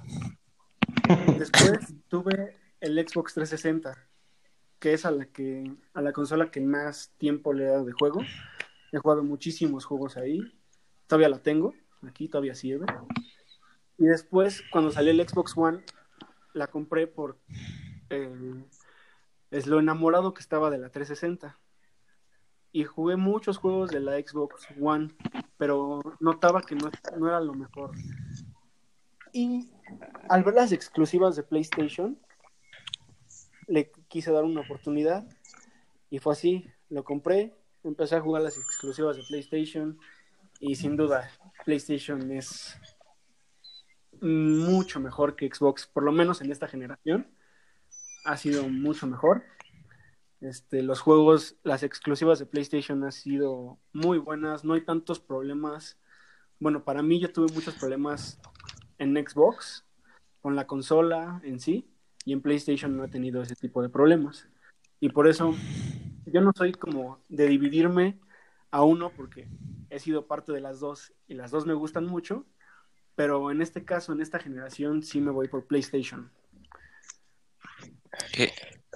Después 1.38 1.94
tuve 2.10 2.58
el 2.80 2.96
Xbox 3.08 3.34
360, 3.34 3.98
que 4.80 4.94
es 4.94 5.06
a 5.06 5.12
la 5.12 5.25
que 5.25 5.72
a 5.94 6.02
la 6.02 6.12
consola 6.12 6.52
que 6.52 6.60
más 6.60 7.13
tiempo 7.18 7.54
le 7.54 7.63
he 7.63 7.68
dado 7.68 7.86
de 7.86 7.94
juego. 7.94 8.22
He 8.92 8.98
jugado 8.98 9.24
muchísimos 9.24 9.86
juegos 9.86 10.18
ahí. 10.18 10.40
Todavía 11.08 11.30
la 11.30 11.40
tengo, 11.40 11.74
aquí 12.06 12.28
todavía 12.28 12.54
sirve. 12.54 12.86
Y 14.03 14.07
después, 14.07 14.62
cuando 14.69 14.91
salió 14.91 15.12
el 15.12 15.25
Xbox 15.25 15.53
One, 15.55 15.81
la 16.51 16.67
compré 16.67 17.07
por 17.07 17.39
eh, 18.10 18.65
es 19.50 19.65
lo 19.65 19.79
enamorado 19.79 20.33
que 20.33 20.41
estaba 20.41 20.69
de 20.69 20.77
la 20.77 20.89
360. 20.89 21.57
Y 22.74 22.83
jugué 22.83 23.15
muchos 23.15 23.57
juegos 23.57 23.91
de 23.91 24.01
la 24.01 24.17
Xbox 24.17 24.67
One, 24.77 25.15
pero 25.55 26.01
notaba 26.19 26.63
que 26.63 26.75
no, 26.75 26.91
no 27.17 27.29
era 27.29 27.39
lo 27.39 27.53
mejor. 27.53 27.91
Y 29.31 29.69
al 30.27 30.43
ver 30.43 30.55
las 30.55 30.74
exclusivas 30.74 31.38
de 31.38 31.43
PlayStation, 31.43 32.19
le 33.67 33.89
quise 34.10 34.33
dar 34.33 34.43
una 34.43 34.60
oportunidad 34.60 35.25
y 36.10 36.19
fue 36.19 36.33
así, 36.33 36.69
lo 36.89 37.05
compré, 37.05 37.55
empecé 37.86 38.17
a 38.17 38.22
jugar 38.22 38.41
las 38.41 38.57
exclusivas 38.57 39.15
de 39.15 39.24
PlayStation 39.24 39.98
y 40.60 40.75
sin 40.75 40.98
duda 40.98 41.31
PlayStation 41.63 42.29
es 42.33 42.77
mucho 44.24 45.00
mejor 45.00 45.36
que 45.36 45.50
Xbox, 45.53 45.88
por 45.88 46.03
lo 46.03 46.12
menos 46.12 46.42
en 46.42 46.51
esta 46.51 46.68
generación, 46.68 47.27
ha 48.25 48.38
sido 48.38 48.68
mucho 48.70 49.06
mejor. 49.06 49.44
Este, 50.42 50.82
los 50.82 51.00
juegos, 51.01 51.58
las 51.63 51.84
exclusivas 51.84 52.39
de 52.39 52.46
PlayStation 52.46 53.03
han 53.03 53.12
sido 53.12 53.80
muy 53.92 54.18
buenas, 54.18 54.63
no 54.63 54.74
hay 54.74 54.82
tantos 54.82 55.20
problemas. 55.20 56.00
Bueno, 56.60 56.84
para 56.84 57.01
mí 57.01 57.20
yo 57.20 57.32
tuve 57.32 57.53
muchos 57.53 57.75
problemas 57.75 58.39
en 58.98 59.15
Xbox 59.15 59.86
con 60.42 60.56
la 60.56 60.68
consola 60.68 61.42
en 61.44 61.60
sí 61.60 61.89
y 62.25 62.34
en 62.34 62.42
PlayStation 62.42 62.96
no 62.96 63.06
he 63.06 63.10
tenido 63.10 63.42
ese 63.42 63.56
tipo 63.56 63.82
de 63.82 63.89
problemas. 63.89 64.48
Y 65.00 65.10
por 65.10 65.27
eso 65.27 65.53
yo 66.25 66.42
no 66.42 66.51
soy 66.56 66.74
como 66.74 67.20
de 67.30 67.48
dividirme 67.48 68.20
a 68.72 68.84
uno 68.84 69.12
porque 69.15 69.48
he 69.89 70.00
sido 70.00 70.27
parte 70.27 70.51
de 70.51 70.62
las 70.62 70.80
dos 70.80 71.13
y 71.27 71.36
las 71.36 71.51
dos 71.51 71.65
me 71.65 71.74
gustan 71.74 72.06
mucho, 72.06 72.46
pero 73.15 73.51
en 73.51 73.62
este 73.62 73.84
caso, 73.84 74.13
en 74.13 74.22
esta 74.22 74.39
generación, 74.39 75.03
sí 75.03 75.22
me 75.22 75.32
voy 75.32 75.48
por 75.48 75.65
PlayStation. 75.65 76.32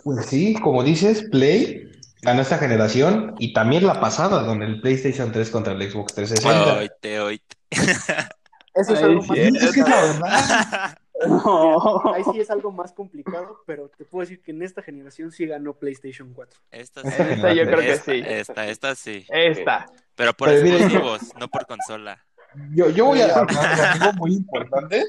Pues 0.04 0.26
sí, 0.26 0.56
como 0.56 0.84
dices, 0.84 1.28
Play 1.30 1.92
ganó 2.22 2.42
esta 2.42 2.58
generación 2.58 3.36
y 3.40 3.54
también 3.54 3.86
la 3.86 4.00
pasada, 4.00 4.44
donde 4.44 4.66
el 4.66 4.82
PlayStation 4.82 5.32
3 5.32 5.50
contra 5.50 5.74
el 5.74 5.92
Xbox 5.92 6.14
360. 6.14 6.78
Oite, 6.80 7.20
oite. 7.20 7.56
Eso 8.74 8.94
es 8.94 9.00
Ay, 9.00 9.06
algo 9.06 9.22
sí, 9.24 9.30
más... 9.30 9.38
Es 9.40 9.74
que 9.74 9.80
es 9.80 9.90
la 9.90 10.02
verdad. 10.02 10.98
No. 11.26 12.02
Ahí 12.14 12.24
sí 12.32 12.40
es 12.40 12.52
algo 12.52 12.72
más 12.72 12.94
complicado, 12.94 13.64
pero 13.66 13.90
te 13.90 14.06
puedo 14.06 14.22
decir 14.22 14.42
que 14.42 14.52
en 14.52 14.62
esta 14.62 14.84
generación 14.84 15.32
sí 15.32 15.48
ganó 15.48 15.74
PlayStation 15.74 16.32
4. 16.34 16.60
Esta 16.72 17.02
Esta 17.02 17.12
sí. 17.12 17.32
Esta 17.34 17.54
yo 17.54 17.66
creo 17.66 17.80
que 17.80 17.92
Esta, 17.92 18.12
sí. 18.12 18.24
esta, 18.24 18.68
esta 18.68 18.96
sí. 18.96 19.26
Esta. 19.30 19.86
Pero 20.16 20.34
por 20.34 20.50
Pero 20.50 20.64
mira, 20.64 20.78
exclusivos, 20.78 21.22
no 21.40 21.48
por 21.48 21.66
consola. 21.66 22.24
Yo, 22.72 22.90
yo 22.90 23.06
voy 23.06 23.22
a 23.22 23.26
hablar 23.36 23.48
de 23.48 23.84
algo 23.84 24.14
muy 24.14 24.34
importante. 24.34 25.06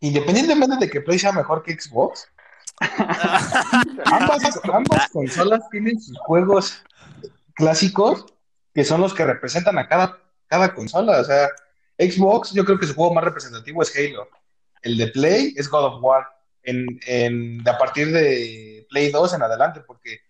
Independientemente 0.00 0.76
de 0.76 0.90
que 0.90 1.00
Play 1.00 1.18
sea 1.18 1.32
mejor 1.32 1.62
que 1.62 1.78
Xbox, 1.78 2.26
ambas, 4.06 4.60
ambas 4.72 5.08
consolas 5.10 5.68
tienen 5.70 6.00
sus 6.00 6.18
juegos 6.20 6.82
clásicos 7.54 8.24
que 8.74 8.84
son 8.84 9.00
los 9.00 9.12
que 9.12 9.24
representan 9.24 9.78
a 9.78 9.88
cada, 9.88 10.18
cada 10.46 10.74
consola. 10.74 11.20
O 11.20 11.24
sea, 11.24 11.48
Xbox, 11.98 12.52
yo 12.52 12.64
creo 12.64 12.78
que 12.78 12.86
su 12.86 12.94
juego 12.94 13.12
más 13.12 13.24
representativo 13.24 13.82
es 13.82 13.94
Halo. 13.94 14.28
El 14.82 14.96
de 14.96 15.08
Play 15.08 15.54
es 15.56 15.68
God 15.68 15.84
of 15.84 16.02
War. 16.02 16.26
En, 16.62 16.86
en, 17.06 17.66
a 17.68 17.78
partir 17.78 18.12
de 18.12 18.86
Play 18.90 19.10
2 19.10 19.34
en 19.34 19.42
adelante, 19.42 19.80
porque 19.80 20.20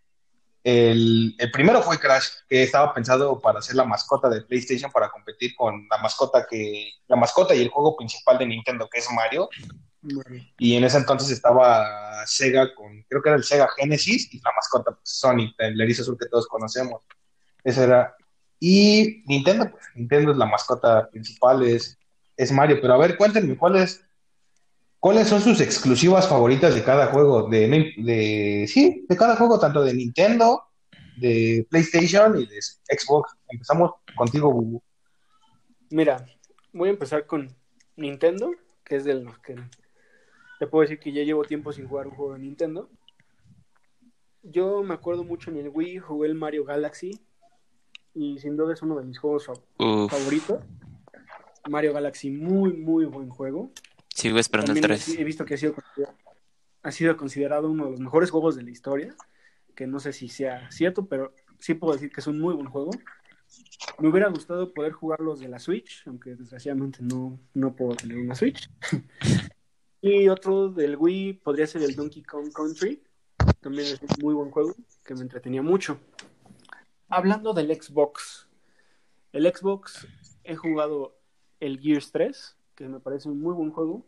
el, 0.63 1.35
el, 1.39 1.51
primero 1.51 1.83
fue 1.83 1.99
Crash, 1.99 2.27
que 2.49 2.63
estaba 2.63 2.93
pensado 2.93 3.41
para 3.41 3.63
ser 3.63 3.77
la 3.77 3.85
mascota 3.85 4.29
de 4.29 4.43
PlayStation 4.43 4.91
para 4.91 5.09
competir 5.09 5.55
con 5.57 5.87
la 5.91 5.99
mascota 5.99 6.47
que 6.49 6.93
la 7.09 7.17
mascota 7.17 7.55
y 7.55 7.63
el 7.63 7.71
juego 7.71 7.97
principal 7.97 8.39
de 8.39 8.47
Nintendo, 8.47 8.89
que 8.91 9.01
es 9.01 9.09
Mario. 9.11 9.49
Y 10.59 10.77
en 10.77 10.85
ese 10.85 10.99
entonces 10.99 11.31
estaba 11.31 12.27
Sega 12.27 12.75
con, 12.75 13.05
creo 13.09 13.23
que 13.23 13.29
era 13.29 13.37
el 13.37 13.45
Sega 13.45 13.69
Genesis, 13.77 14.33
y 14.33 14.41
la 14.41 14.53
mascota 14.55 14.93
pues, 14.93 15.01
Sonic, 15.05 15.55
el 15.59 15.81
erizo 15.81 16.03
azul 16.03 16.19
que 16.19 16.29
todos 16.29 16.47
conocemos. 16.47 17.03
Esa 17.65 17.85
era. 17.85 18.17
Y 18.59 19.23
Nintendo, 19.27 19.71
pues 19.71 19.85
Nintendo 19.95 20.33
es 20.33 20.39
la 20.39 20.47
mascota 20.47 21.09
principal, 21.11 21.63
es, 21.63 21.99
es 22.37 22.53
Mario. 22.53 22.79
Pero 22.81 22.95
a 22.95 22.99
ver, 22.99 23.17
cuéntenme, 23.17 23.57
¿cuál 23.57 23.77
es, 23.77 24.05
¿cuáles 25.01 25.29
son 25.29 25.41
sus 25.41 25.61
exclusivas 25.61 26.29
favoritas 26.29 26.75
de 26.75 26.85
cada 26.85 27.07
juego? 27.07 27.49
De, 27.49 27.67
de, 27.97 28.67
sí, 28.69 29.05
de 29.09 29.17
cada 29.17 29.37
juego, 29.37 29.59
tanto 29.59 29.83
de 29.83 29.95
Nintendo, 29.95 30.63
de 31.17 31.67
PlayStation 31.69 32.39
y 32.39 32.47
de 32.47 32.61
Xbox. 32.61 33.35
Empezamos 33.49 33.93
contigo, 34.15 34.53
Bubu. 34.53 34.83
Mira, 35.91 36.25
voy 36.73 36.89
a 36.89 36.93
empezar 36.93 37.27
con 37.27 37.49
Nintendo, 37.97 38.53
que 38.85 38.97
es 38.97 39.05
de 39.05 39.15
los 39.15 39.39
que 39.39 39.57
te 40.61 40.67
puedo 40.67 40.83
decir 40.83 41.01
que 41.01 41.13
ya 41.13 41.23
llevo 41.23 41.43
tiempo 41.45 41.73
sin 41.73 41.89
jugar 41.89 42.07
un 42.07 42.15
juego 42.15 42.35
de 42.35 42.41
Nintendo. 42.41 42.91
Yo 44.43 44.83
me 44.83 44.95
acuerdo 44.95 45.25
mucho 45.25 45.51
en 45.51 45.57
el 45.57 45.69
Wii, 45.69 45.99
jugué 45.99 46.29
el 46.29 46.35
Mario 46.35 46.65
Galaxy 46.65 47.21
y 48.15 48.39
sin 48.39 48.57
duda 48.57 48.75
es 48.75 48.83
uno 48.83 48.99
de 48.99 49.05
mis 49.05 49.19
juegos 49.19 49.49
Uf. 49.49 50.11
favoritos. 50.11 50.61
Mario 51.69 51.93
Galaxy, 51.93 52.31
muy, 52.31 52.73
muy 52.73 53.05
buen 53.05 53.29
juego. 53.29 53.71
Sigo 54.21 54.39
esperando 54.39 54.73
el 54.73 54.81
También 54.83 55.01
3. 55.01 55.19
he 55.19 55.25
visto 55.25 55.47
que 55.47 55.55
ha 55.55 55.57
sido, 55.57 55.75
ha 56.83 56.93
sido 56.93 57.17
considerado 57.17 57.71
uno 57.71 57.87
de 57.87 57.91
los 57.93 58.01
mejores 58.01 58.31
juegos 58.31 58.55
de 58.55 58.63
la 58.63 58.71
historia, 58.71 59.15
que 59.75 59.87
no 59.87 59.99
sé 59.99 60.13
si 60.13 60.29
sea 60.29 60.71
cierto, 60.71 61.07
pero 61.07 61.35
sí 61.59 61.73
puedo 61.73 61.95
decir 61.95 62.13
que 62.13 62.21
es 62.21 62.27
un 62.27 62.39
muy 62.39 62.53
buen 62.55 62.69
juego. 62.69 62.91
Me 63.99 64.09
hubiera 64.09 64.29
gustado 64.29 64.75
poder 64.75 64.93
jugar 64.93 65.21
los 65.21 65.41
de 65.41 65.49
la 65.49 65.59
Switch, 65.59 66.03
aunque 66.07 66.35
desgraciadamente 66.35 66.99
no, 67.01 67.41
no 67.55 67.75
puedo 67.75 67.97
tener 67.97 68.19
una 68.19 68.35
Switch. 68.35 68.71
y 70.03 70.29
otro 70.29 70.69
del 70.69 70.97
Wii 70.99 71.41
podría 71.43 71.67
ser 71.67 71.83
el 71.83 71.97
Donkey 71.97 72.23
Kong 72.23 72.53
Country. 72.53 73.03
También 73.61 73.87
es 73.87 74.03
un 74.03 74.09
muy 74.21 74.35
buen 74.35 74.51
juego 74.51 74.75
que 75.03 75.15
me 75.15 75.23
entretenía 75.23 75.63
mucho. 75.63 75.99
Hablando 77.09 77.55
del 77.55 77.75
Xbox, 77.75 78.49
el 79.33 79.51
Xbox 79.51 80.07
he 80.45 80.57
jugado 80.57 81.17
el 81.59 81.81
Gears 81.81 82.13
3, 82.13 82.57
que 82.81 82.89
me 82.89 82.99
parece 82.99 83.29
un 83.29 83.39
muy 83.39 83.53
buen 83.53 83.71
juego. 83.71 84.07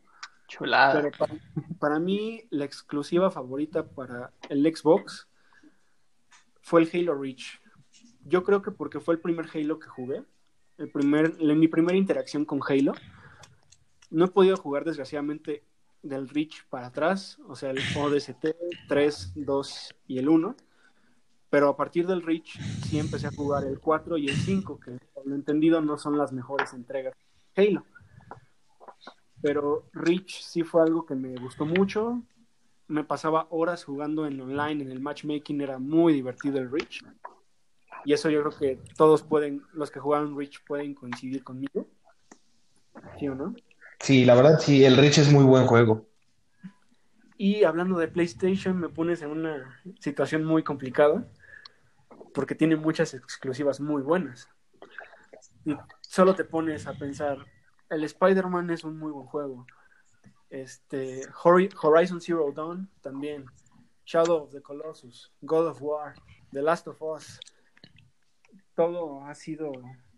Chulada. 0.48 0.94
Pero 0.94 1.10
para, 1.18 1.34
para, 1.78 1.98
mí, 1.98 2.42
la 2.48 2.64
exclusiva 2.64 3.30
favorita 3.30 3.86
para 3.86 4.32
el 4.48 4.64
Xbox 4.64 5.28
fue 6.62 6.80
el 6.80 6.90
Halo 6.90 7.20
Reach. 7.20 7.60
Yo 8.24 8.42
creo 8.42 8.62
que 8.62 8.70
porque 8.70 8.98
fue 8.98 9.12
el 9.12 9.20
primer 9.20 9.46
Halo 9.52 9.78
que 9.78 9.88
jugué, 9.88 10.24
el 10.78 10.90
primer, 10.90 11.36
mi 11.38 11.68
primera 11.68 11.98
interacción 11.98 12.46
con 12.46 12.60
Halo. 12.66 12.94
No 14.08 14.24
he 14.24 14.28
podido 14.28 14.56
jugar, 14.56 14.84
desgraciadamente, 14.84 15.64
del 16.02 16.30
Reach 16.30 16.64
para 16.70 16.86
atrás, 16.86 17.38
o 17.48 17.54
sea, 17.54 17.72
el 17.72 17.78
ODST 17.94 18.56
3, 18.88 19.32
2 19.36 19.94
y 20.06 20.18
el 20.18 20.30
1. 20.30 20.56
Pero 21.50 21.68
a 21.68 21.76
partir 21.76 22.06
del 22.06 22.22
Reach 22.22 22.58
sí 22.86 22.98
empecé 22.98 23.26
a 23.26 23.32
jugar 23.32 23.64
el 23.64 23.78
4 23.80 24.16
y 24.16 24.28
el 24.28 24.36
5, 24.36 24.80
que 24.80 24.98
por 25.12 25.26
lo 25.26 25.34
entendido 25.34 25.82
no 25.82 25.98
son 25.98 26.16
las 26.16 26.32
mejores 26.32 26.72
entregas 26.72 27.14
de 27.54 27.68
Halo 27.68 27.84
pero 29.42 29.88
Reach 29.92 30.40
sí 30.40 30.62
fue 30.62 30.82
algo 30.82 31.04
que 31.04 31.14
me 31.14 31.34
gustó 31.36 31.66
mucho. 31.66 32.22
Me 32.86 33.04
pasaba 33.04 33.48
horas 33.50 33.84
jugando 33.84 34.26
en 34.26 34.40
online, 34.40 34.84
en 34.84 34.90
el 34.90 35.00
matchmaking, 35.00 35.60
era 35.60 35.78
muy 35.78 36.12
divertido 36.12 36.58
el 36.58 36.70
Reach. 36.70 37.02
Y 38.04 38.12
eso 38.12 38.30
yo 38.30 38.40
creo 38.42 38.58
que 38.58 38.78
todos 38.96 39.22
pueden, 39.22 39.62
los 39.72 39.90
que 39.90 40.00
jugaron 40.00 40.36
Reach 40.36 40.64
pueden 40.64 40.94
coincidir 40.94 41.44
conmigo. 41.44 41.86
¿Sí 43.18 43.28
o 43.28 43.34
no? 43.34 43.54
Sí, 44.00 44.24
la 44.24 44.34
verdad 44.34 44.58
sí, 44.58 44.84
el 44.84 44.96
Reach 44.96 45.18
es 45.18 45.32
muy 45.32 45.44
buen 45.44 45.66
juego. 45.66 46.06
Y 47.36 47.64
hablando 47.64 47.98
de 47.98 48.08
PlayStation, 48.08 48.78
me 48.78 48.88
pones 48.88 49.22
en 49.22 49.30
una 49.30 49.80
situación 49.98 50.44
muy 50.44 50.62
complicada, 50.62 51.28
porque 52.34 52.54
tiene 52.54 52.76
muchas 52.76 53.14
exclusivas 53.14 53.80
muy 53.80 54.02
buenas. 54.02 54.48
Y 55.64 55.76
solo 56.00 56.34
te 56.34 56.44
pones 56.44 56.86
a 56.86 56.92
pensar, 56.94 57.38
el 57.92 58.04
Spider-Man 58.04 58.70
es 58.70 58.84
un 58.84 58.98
muy 58.98 59.12
buen 59.12 59.26
juego. 59.26 59.66
Este, 60.48 61.22
Horizon 61.42 62.20
Zero 62.20 62.50
Dawn 62.52 62.88
también. 63.02 63.44
Shadow 64.04 64.44
of 64.44 64.52
the 64.52 64.60
Colossus, 64.60 65.30
God 65.42 65.68
of 65.68 65.80
War, 65.80 66.14
The 66.52 66.62
Last 66.62 66.88
of 66.88 67.00
Us. 67.02 67.38
Todo 68.74 69.22
ha 69.24 69.34
sido. 69.34 69.72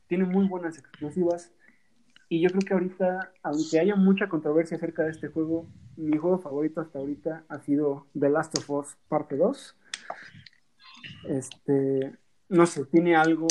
Tiene 0.07 0.25
muy 0.25 0.47
buenas 0.47 0.79
exclusivas. 0.79 1.53
Y 2.29 2.41
yo 2.41 2.49
creo 2.51 2.61
que 2.61 2.75
ahorita, 2.75 3.33
aunque 3.43 3.79
haya 3.79 3.97
mucha 3.97 4.29
controversia 4.29 4.77
acerca 4.77 5.03
de 5.03 5.11
este 5.11 5.29
juego, 5.29 5.67
mi 5.97 6.17
juego 6.17 6.39
favorito 6.39 6.81
hasta 6.81 6.99
ahorita 6.99 7.45
ha 7.49 7.59
sido 7.61 8.07
The 8.19 8.31
Last 8.31 8.57
of 8.57 8.71
Us 8.71 8.97
Parte 9.09 9.37
2. 9.37 9.77
Este. 11.29 12.19
No 12.49 12.67
sé, 12.67 12.85
tiene 12.87 13.17
algo 13.17 13.49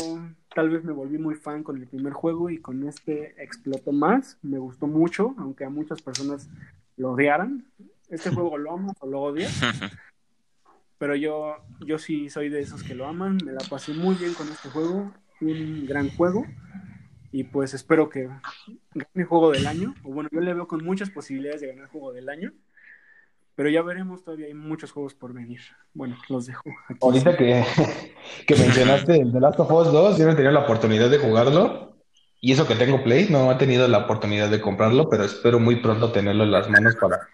tal 0.54 0.70
vez 0.70 0.84
me 0.84 0.92
volví 0.92 1.18
muy 1.18 1.34
fan 1.34 1.62
con 1.62 1.76
el 1.76 1.86
primer 1.86 2.12
juego 2.12 2.48
y 2.50 2.58
con 2.58 2.86
este 2.86 3.42
explotó 3.42 3.92
más. 3.92 4.38
Me 4.42 4.58
gustó 4.58 4.86
mucho, 4.86 5.34
aunque 5.38 5.64
a 5.64 5.70
muchas 5.70 6.00
personas 6.00 6.48
lo 6.96 7.12
odiaran. 7.12 7.66
Este 8.08 8.30
juego 8.34 8.56
lo 8.56 8.72
amas 8.72 8.96
o 9.00 9.06
lo 9.06 9.20
odias. 9.20 9.60
Pero 10.98 11.16
yo, 11.16 11.56
yo 11.84 11.98
sí 11.98 12.30
soy 12.30 12.48
de 12.48 12.60
esos 12.60 12.82
que 12.82 12.94
lo 12.94 13.06
aman. 13.06 13.38
Me 13.44 13.52
la 13.52 13.60
pasé 13.68 13.92
muy 13.92 14.14
bien 14.14 14.32
con 14.34 14.48
este 14.48 14.70
juego. 14.70 15.12
Un 15.40 15.86
gran 15.86 16.08
juego. 16.10 16.46
Y 17.32 17.44
pues 17.44 17.74
espero 17.74 18.08
que 18.08 18.28
gane 18.94 19.24
juego 19.24 19.50
del 19.50 19.66
año. 19.66 19.94
O 20.04 20.12
bueno, 20.12 20.30
yo 20.32 20.40
le 20.40 20.54
veo 20.54 20.68
con 20.68 20.84
muchas 20.84 21.10
posibilidades 21.10 21.60
de 21.60 21.68
ganar 21.68 21.88
juego 21.88 22.12
del 22.12 22.28
año. 22.28 22.52
Pero 23.56 23.68
ya 23.68 23.82
veremos, 23.82 24.24
todavía 24.24 24.46
hay 24.46 24.54
muchos 24.54 24.90
juegos 24.90 25.14
por 25.14 25.32
venir. 25.32 25.60
Bueno, 25.92 26.16
los 26.28 26.46
dejo. 26.46 26.62
Ahorita 27.00 27.36
que, 27.36 27.64
que 28.46 28.56
mencionaste 28.56 29.20
el 29.20 29.32
The 29.32 29.40
Last 29.40 29.60
of 29.60 29.70
Us 29.70 29.92
2, 29.92 30.18
yo 30.18 30.24
no 30.24 30.32
he 30.32 30.34
tenido 30.34 30.52
la 30.52 30.60
oportunidad 30.60 31.08
de 31.08 31.18
jugarlo. 31.18 31.96
Y 32.40 32.52
eso 32.52 32.66
que 32.66 32.74
tengo 32.74 33.02
Play, 33.02 33.28
no 33.30 33.50
he 33.50 33.54
tenido 33.54 33.88
la 33.88 33.98
oportunidad 33.98 34.50
de 34.50 34.60
comprarlo, 34.60 35.08
pero 35.08 35.24
espero 35.24 35.58
muy 35.58 35.76
pronto 35.76 36.12
tenerlo 36.12 36.44
en 36.44 36.50
las 36.50 36.68
manos 36.68 36.94
para 36.96 37.28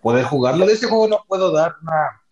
poder 0.00 0.24
jugarlo. 0.24 0.66
De 0.66 0.72
este 0.72 0.86
juego 0.86 1.08
no 1.08 1.24
puedo 1.28 1.52
dar 1.52 1.74
una, 1.82 2.22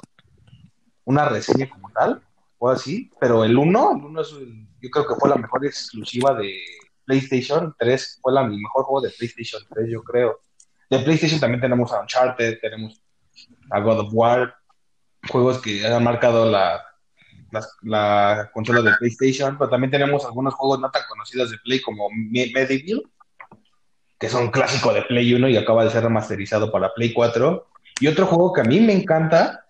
una 1.05 1.29
reseña 1.29 1.69
como 1.69 1.91
tal, 1.91 2.23
o 2.59 2.71
así, 2.71 3.11
pero 3.21 3.45
el 3.45 3.59
1, 3.59 3.97
el 3.99 4.05
1 4.05 4.21
es 4.23 4.35
yo 4.81 4.91
creo 4.91 5.07
que 5.07 5.15
fue 5.17 5.29
la 5.29 5.37
mejor 5.37 5.65
exclusiva 5.65 6.35
de 6.35 6.59
PlayStation 7.05 7.75
3, 7.79 8.19
fue 8.23 8.33
la, 8.33 8.45
mejor 8.45 8.85
juego 8.85 9.01
de 9.01 9.11
PlayStation 9.11 9.63
3, 9.71 9.91
yo 9.91 10.03
creo. 10.03 10.41
De 10.91 10.99
PlayStation 11.01 11.41
también 11.41 11.61
tenemos 11.61 11.91
Uncharted, 11.91 12.59
tenemos 12.61 13.03
a 13.71 13.81
God 13.81 14.01
of 14.01 14.09
War, 14.13 14.55
juegos 15.31 15.59
que 15.61 15.87
han 15.87 16.03
marcado 16.05 16.51
la, 16.51 16.83
la, 17.51 17.61
la 17.83 18.51
consola 18.53 18.83
de 18.83 18.93
PlayStation, 18.99 19.57
pero 19.59 19.71
también 19.71 19.91
tenemos 19.91 20.25
algunos 20.25 20.55
juegos 20.55 20.81
no 20.81 20.91
tan 20.91 21.03
conocidos 21.09 21.51
de 21.51 21.59
Play 21.59 21.81
como 21.81 22.09
Me- 22.11 22.51
Medieval, 22.55 23.03
que 24.19 24.29
son 24.29 24.51
clásico 24.51 24.93
de 24.93 25.03
Play 25.03 25.35
1 25.35 25.49
y 25.49 25.57
acaba 25.57 25.85
de 25.85 25.91
ser 25.91 26.03
remasterizado 26.05 26.71
para 26.71 26.93
Play 26.95 27.13
4. 27.13 27.67
Y 28.01 28.07
otro 28.09 28.27
juego 28.27 28.53
que 28.53 28.61
a 28.63 28.65
mí 28.65 28.81
me 28.81 28.93
encanta 28.93 29.67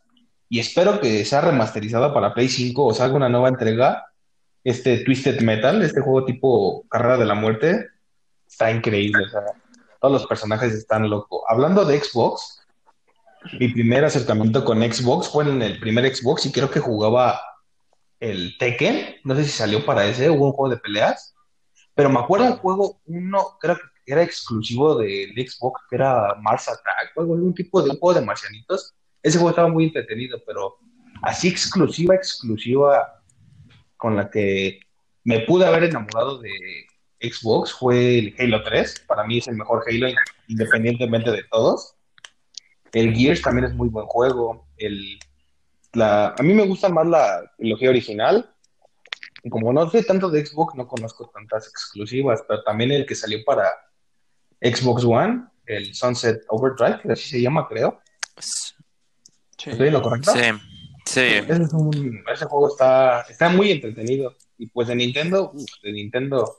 y 0.48 0.58
espero 0.60 1.00
que 1.00 1.24
sea 1.24 1.40
remasterizado 1.40 2.12
para 2.12 2.34
Play 2.34 2.48
5 2.48 2.84
o 2.86 2.94
salga 2.94 3.16
una 3.16 3.28
nueva 3.28 3.48
entrega, 3.48 4.04
este 4.62 4.98
Twisted 5.04 5.40
Metal, 5.42 5.82
este 5.82 6.00
juego 6.00 6.24
tipo 6.24 6.84
Carrera 6.88 7.16
de 7.18 7.24
la 7.26 7.34
Muerte, 7.34 7.88
está 8.46 8.70
increíble. 8.70 9.24
todos 10.00 10.12
los 10.12 10.26
personajes 10.26 10.72
están 10.74 11.08
locos. 11.10 11.40
Hablando 11.48 11.84
de 11.84 11.98
Xbox, 12.00 12.63
mi 13.58 13.68
primer 13.68 14.04
acercamiento 14.04 14.64
con 14.64 14.80
Xbox 14.80 15.28
fue 15.28 15.44
en 15.44 15.62
el 15.62 15.78
primer 15.78 16.14
Xbox 16.14 16.46
y 16.46 16.52
creo 16.52 16.70
que 16.70 16.80
jugaba 16.80 17.40
el 18.20 18.56
Tekken. 18.58 19.16
No 19.24 19.34
sé 19.36 19.44
si 19.44 19.50
salió 19.50 19.84
para 19.84 20.06
ese, 20.06 20.30
hubo 20.30 20.46
un 20.46 20.52
juego 20.52 20.74
de 20.74 20.80
peleas. 20.80 21.34
Pero 21.94 22.10
me 22.10 22.18
acuerdo 22.18 22.46
un 22.46 22.56
juego, 22.56 23.00
uno, 23.06 23.56
creo 23.60 23.76
que 23.76 24.12
era 24.12 24.22
exclusivo 24.22 24.96
del 24.96 25.30
Xbox, 25.32 25.80
que 25.88 25.96
era 25.96 26.34
Mars 26.40 26.68
Attack, 26.68 27.12
o 27.16 27.20
algún 27.22 27.54
tipo 27.54 27.82
de 27.82 27.90
juego 27.90 28.18
de 28.18 28.26
marcianitos. 28.26 28.94
Ese 29.22 29.38
juego 29.38 29.50
estaba 29.50 29.68
muy 29.68 29.84
entretenido, 29.84 30.42
pero 30.46 30.76
así 31.22 31.48
exclusiva, 31.48 32.14
exclusiva, 32.14 33.22
con 33.96 34.16
la 34.16 34.30
que 34.30 34.80
me 35.22 35.40
pude 35.40 35.66
haber 35.66 35.84
enamorado 35.84 36.38
de 36.38 36.50
Xbox 37.20 37.72
fue 37.72 38.18
el 38.18 38.34
Halo 38.38 38.62
3. 38.62 39.04
Para 39.06 39.24
mí 39.24 39.38
es 39.38 39.48
el 39.48 39.56
mejor 39.56 39.84
Halo, 39.88 40.08
independientemente 40.48 41.30
de 41.30 41.44
todos. 41.44 41.93
El 42.94 43.14
Gears 43.14 43.42
también 43.42 43.66
es 43.66 43.74
muy 43.74 43.88
buen 43.88 44.06
juego. 44.06 44.66
El, 44.76 45.18
la, 45.92 46.28
a 46.38 46.42
mí 46.42 46.54
me 46.54 46.66
gusta 46.66 46.88
más 46.88 47.06
la 47.06 47.52
trilogía 47.58 47.90
original. 47.90 48.50
Y 49.42 49.50
como 49.50 49.72
no 49.72 49.90
sé 49.90 50.02
tanto 50.04 50.30
de 50.30 50.46
Xbox, 50.46 50.74
no 50.74 50.88
conozco 50.88 51.28
tantas 51.34 51.66
exclusivas, 51.68 52.42
pero 52.48 52.62
también 52.62 52.92
el 52.92 53.04
que 53.04 53.14
salió 53.14 53.44
para 53.44 53.68
Xbox 54.60 55.04
One, 55.04 55.44
el 55.66 55.94
Sunset 55.94 56.42
Overdrive, 56.48 57.00
que 57.02 57.12
así 57.12 57.28
se 57.28 57.42
llama, 57.42 57.68
creo. 57.68 58.00
Sí. 58.38 58.72
¿Estoy 59.70 59.88
en 59.88 59.92
lo 59.92 60.02
correcto? 60.02 60.32
Sí, 60.32 60.40
sí. 61.06 61.20
Ese, 61.20 61.62
es 61.64 61.72
un- 61.72 62.24
ese 62.32 62.44
juego 62.46 62.68
está, 62.68 63.20
está 63.22 63.48
muy 63.50 63.70
entretenido. 63.72 64.34
Y 64.56 64.66
pues 64.68 64.88
de 64.88 64.94
Nintendo, 64.94 65.50
uf, 65.52 65.64
de 65.82 65.92
Nintendo 65.92 66.58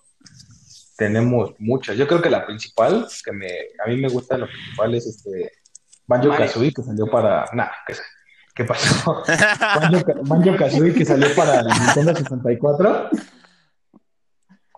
tenemos 0.97 1.53
muchas. 1.59 1.97
Yo 1.97 2.07
creo 2.07 2.21
que 2.21 2.29
la 2.29 2.45
principal, 2.45 3.07
que 3.23 3.31
me, 3.31 3.47
a 3.83 3.87
mí 3.87 3.97
me 3.97 4.09
gusta 4.09 4.37
lo 4.37 4.47
principal 4.47 4.93
es 4.95 5.07
este 5.07 5.51
Banjo 6.07 6.29
Mario. 6.29 6.45
Kazooie, 6.45 6.73
que 6.73 6.83
salió 6.83 7.07
para. 7.07 7.45
Nah, 7.53 7.69
¿qué, 7.87 7.95
qué 8.55 8.63
pasó? 8.65 9.23
Banjo 10.23 10.55
Kazooie, 10.57 10.93
que 10.93 11.05
salió 11.05 11.33
para 11.35 11.61
el 11.61 11.67
Nintendo 11.67 12.15
64. 12.15 13.09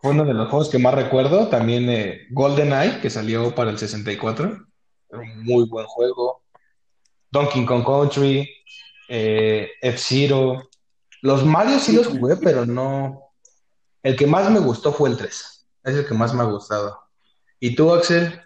Fue 0.01 0.11
uno 0.11 0.25
de 0.25 0.33
los 0.33 0.49
juegos 0.49 0.69
que 0.69 0.79
más 0.79 0.93
recuerdo. 0.93 1.47
También 1.49 1.89
eh, 1.89 2.27
GoldenEye, 2.31 3.01
que 3.01 3.09
salió 3.09 3.53
para 3.55 3.71
el 3.71 3.77
64. 3.77 4.65
Un 5.09 5.43
muy 5.43 5.65
buen 5.65 5.85
juego. 5.85 6.43
Donkey 7.31 7.65
Kong 7.65 7.83
Country, 7.85 8.49
eh, 9.09 9.69
F-Zero. 9.81 10.69
Los 11.21 11.45
Mario 11.45 11.79
sí 11.79 11.93
los 11.93 12.07
jugué, 12.07 12.37
pero 12.37 12.65
no. 12.65 13.31
El 14.03 14.15
que 14.15 14.27
más 14.27 14.49
me 14.49 14.59
gustó 14.59 14.93
fue 14.93 15.09
el 15.09 15.17
3. 15.17 15.67
Es 15.83 15.95
el 15.95 16.07
que 16.07 16.13
más 16.13 16.33
me 16.33 16.41
ha 16.41 16.45
gustado. 16.45 16.99
¿Y 17.59 17.75
tú, 17.75 17.93
Axel? 17.93 18.41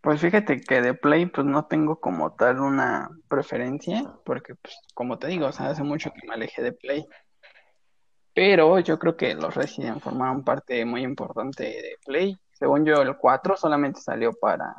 Pues 0.00 0.20
fíjate 0.20 0.60
que 0.60 0.80
de 0.80 0.94
Play 0.94 1.26
pues 1.26 1.46
no 1.46 1.66
tengo 1.66 2.00
como 2.00 2.32
tal 2.32 2.60
una 2.60 3.10
preferencia, 3.28 4.14
porque 4.24 4.54
pues 4.54 4.74
como 4.94 5.18
te 5.18 5.26
digo, 5.26 5.46
o 5.46 5.52
sea, 5.52 5.70
hace 5.70 5.82
mucho 5.82 6.10
que 6.10 6.26
me 6.26 6.34
alejé 6.34 6.62
de 6.62 6.72
Play. 6.72 7.06
Pero 8.32 8.78
yo 8.78 8.98
creo 8.98 9.16
que 9.16 9.34
los 9.34 9.54
Resident 9.54 10.00
formaron 10.00 10.42
parte 10.42 10.84
muy 10.86 11.02
importante 11.02 11.64
de 11.64 11.96
Play. 12.06 12.38
Según 12.52 12.86
yo, 12.86 13.02
el 13.02 13.16
4 13.16 13.56
solamente 13.56 14.00
salió 14.00 14.32
para, 14.32 14.74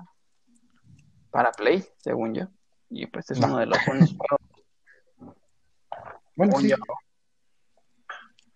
para 1.29 1.51
Play, 1.51 1.83
según 1.97 2.33
yo. 2.33 2.45
Y 2.89 3.05
pues 3.05 3.29
es 3.29 3.39
uno 3.39 3.57
de 3.57 3.67
los 3.67 3.77
buenos 3.85 4.15
juegos, 4.15 5.35
Bueno, 6.35 6.59
sí. 6.59 6.73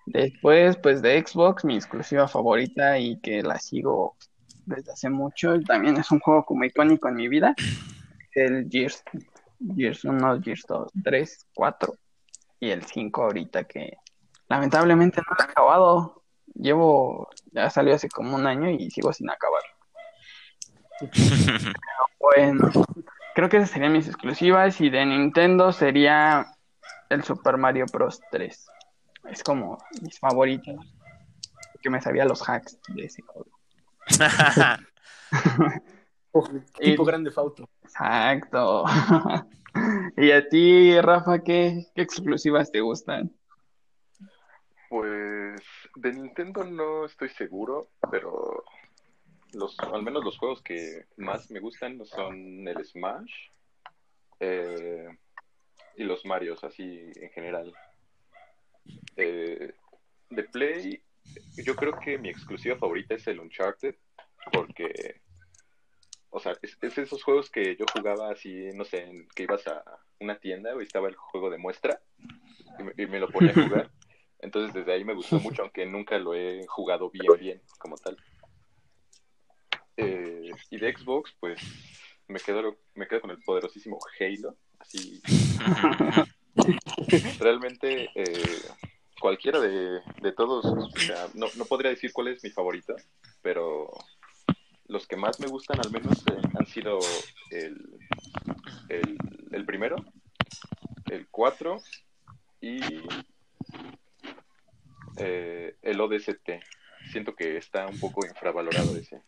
Después, 0.07 0.77
pues 0.77 1.01
de 1.01 1.23
Xbox, 1.25 1.65
mi 1.65 1.75
exclusiva 1.75 2.27
favorita 2.27 2.97
y 2.99 3.19
que 3.21 3.41
la 3.41 3.59
sigo 3.59 4.15
desde 4.65 4.91
hace 4.91 5.09
mucho, 5.09 5.59
también 5.61 5.97
es 5.97 6.11
un 6.11 6.19
juego 6.19 6.45
como 6.45 6.65
icónico 6.65 7.07
en 7.07 7.15
mi 7.15 7.27
vida, 7.27 7.55
el 8.33 8.67
Gears, 8.69 9.03
Gears 9.75 10.03
1, 10.05 10.41
Gears 10.41 10.65
2, 10.67 10.91
3, 11.03 11.47
4 11.53 11.93
y 12.59 12.69
el 12.69 12.83
5 12.83 13.23
ahorita 13.23 13.63
que 13.65 13.97
lamentablemente 14.47 15.21
no 15.21 15.35
lo 15.37 15.43
he 15.43 15.49
acabado. 15.49 16.21
Llevo, 16.53 17.29
ya 17.51 17.69
salió 17.69 17.95
hace 17.95 18.07
como 18.09 18.35
un 18.35 18.47
año 18.47 18.69
y 18.69 18.89
sigo 18.91 19.11
sin 19.13 19.29
acabar. 19.29 19.61
Bueno, 22.17 22.71
creo 23.35 23.49
que 23.49 23.57
esas 23.57 23.69
serían 23.69 23.93
mis 23.93 24.07
exclusivas 24.07 24.81
y 24.81 24.89
de 24.89 25.05
Nintendo 25.05 25.71
sería 25.71 26.47
el 27.09 27.23
Super 27.23 27.57
Mario 27.57 27.85
Bros. 27.93 28.19
3. 28.31 28.67
Es 29.29 29.43
como 29.43 29.77
mis 30.01 30.19
favoritos. 30.19 30.75
Que 31.83 31.89
me 31.91 32.01
sabía 32.01 32.25
los 32.25 32.41
hacks 32.49 32.79
de 32.87 33.05
ese 33.05 33.21
juego. 33.21 33.54
Tipo 36.79 37.03
Y- 37.03 37.05
grande 37.05 37.31
fauto. 37.31 37.69
Exacto. 37.83 38.83
¿Y 40.17 40.31
a 40.31 40.47
ti, 40.47 40.99
Rafa, 41.01 41.43
qué, 41.43 41.85
qué 41.95 42.01
exclusivas 42.01 42.71
te 42.71 42.81
gustan? 42.81 43.31
Pues 44.89 45.61
de 45.95 46.13
Nintendo 46.13 46.63
no 46.63 47.05
estoy 47.05 47.29
seguro, 47.29 47.89
pero 48.11 48.63
los, 49.53 49.77
al 49.79 50.03
menos 50.03 50.23
los 50.23 50.37
juegos 50.37 50.61
que 50.61 51.05
más 51.17 51.49
me 51.51 51.59
gustan 51.59 52.05
son 52.05 52.67
el 52.67 52.85
Smash 52.85 53.31
eh, 54.39 55.07
y 55.97 56.03
los 56.03 56.25
Marios, 56.25 56.63
así 56.63 57.11
en 57.15 57.29
general. 57.31 57.73
Eh, 59.15 59.73
de 60.29 60.43
Play, 60.43 61.01
yo 61.57 61.75
creo 61.75 61.93
que 62.03 62.17
mi 62.17 62.29
exclusiva 62.29 62.75
favorita 62.77 63.15
es 63.15 63.27
el 63.27 63.39
Uncharted, 63.39 63.95
porque, 64.51 65.21
o 66.29 66.39
sea, 66.39 66.57
es, 66.61 66.77
es 66.81 66.97
esos 66.97 67.23
juegos 67.23 67.49
que 67.49 67.75
yo 67.75 67.85
jugaba 67.93 68.31
así, 68.31 68.69
no 68.73 68.85
sé, 68.85 69.01
en- 69.03 69.27
que 69.29 69.43
ibas 69.43 69.67
a 69.67 69.83
una 70.19 70.37
tienda 70.39 70.75
o 70.75 70.81
estaba 70.81 71.07
el 71.07 71.15
juego 71.15 71.49
de 71.49 71.57
muestra 71.57 72.01
y 72.79 72.83
me, 72.83 72.93
y 72.97 73.07
me 73.07 73.19
lo 73.19 73.29
ponía 73.29 73.51
a 73.51 73.55
jugar. 73.67 73.91
Entonces 74.39 74.73
desde 74.73 74.93
ahí 74.93 75.03
me 75.03 75.13
gustó 75.15 75.39
mucho, 75.39 75.61
aunque 75.63 75.85
nunca 75.85 76.17
lo 76.19 76.35
he 76.35 76.65
jugado 76.67 77.09
bien, 77.09 77.33
bien, 77.39 77.61
como 77.79 77.97
tal. 77.97 78.17
Eh, 79.97 80.51
y 80.69 80.77
de 80.77 80.95
Xbox, 80.95 81.33
pues 81.39 81.59
me 82.27 82.39
quedo, 82.39 82.77
me 82.95 83.07
quedo 83.07 83.21
con 83.21 83.31
el 83.31 83.41
poderosísimo 83.43 83.97
Halo. 84.19 84.57
Así, 84.79 85.21
realmente 87.39 88.09
eh, 88.15 88.59
cualquiera 89.25 89.59
de, 89.59 90.01
de 90.21 90.31
todos, 90.33 90.63
o 90.65 90.99
sea, 90.99 91.27
no, 91.33 91.47
no 91.57 91.65
podría 91.65 91.89
decir 91.89 92.13
cuál 92.13 92.27
es 92.27 92.43
mi 92.43 92.51
favorito, 92.51 92.95
pero 93.41 93.89
los 94.85 95.07
que 95.07 95.17
más 95.17 95.39
me 95.39 95.47
gustan 95.47 95.79
al 95.83 95.89
menos 95.89 96.19
eh, 96.27 96.39
han 96.59 96.67
sido 96.67 96.99
el, 97.49 97.75
el, 98.87 99.17
el 99.51 99.65
primero, 99.65 99.95
el 101.09 101.27
4 101.31 101.81
y 102.61 102.77
eh, 105.17 105.75
el 105.81 106.01
ODST. 106.01 106.47
Siento 107.11 107.33
que 107.35 107.57
está 107.57 107.87
un 107.87 107.99
poco 107.99 108.27
infravalorado 108.27 108.95
ese. 108.95 109.23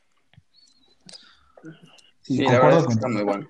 Sí, 2.22 2.44
la 2.44 2.60
verdad 2.60 2.82
es 2.82 2.86
que 2.86 2.94
está 2.94 3.08
muy 3.08 3.24
bueno. 3.24 3.50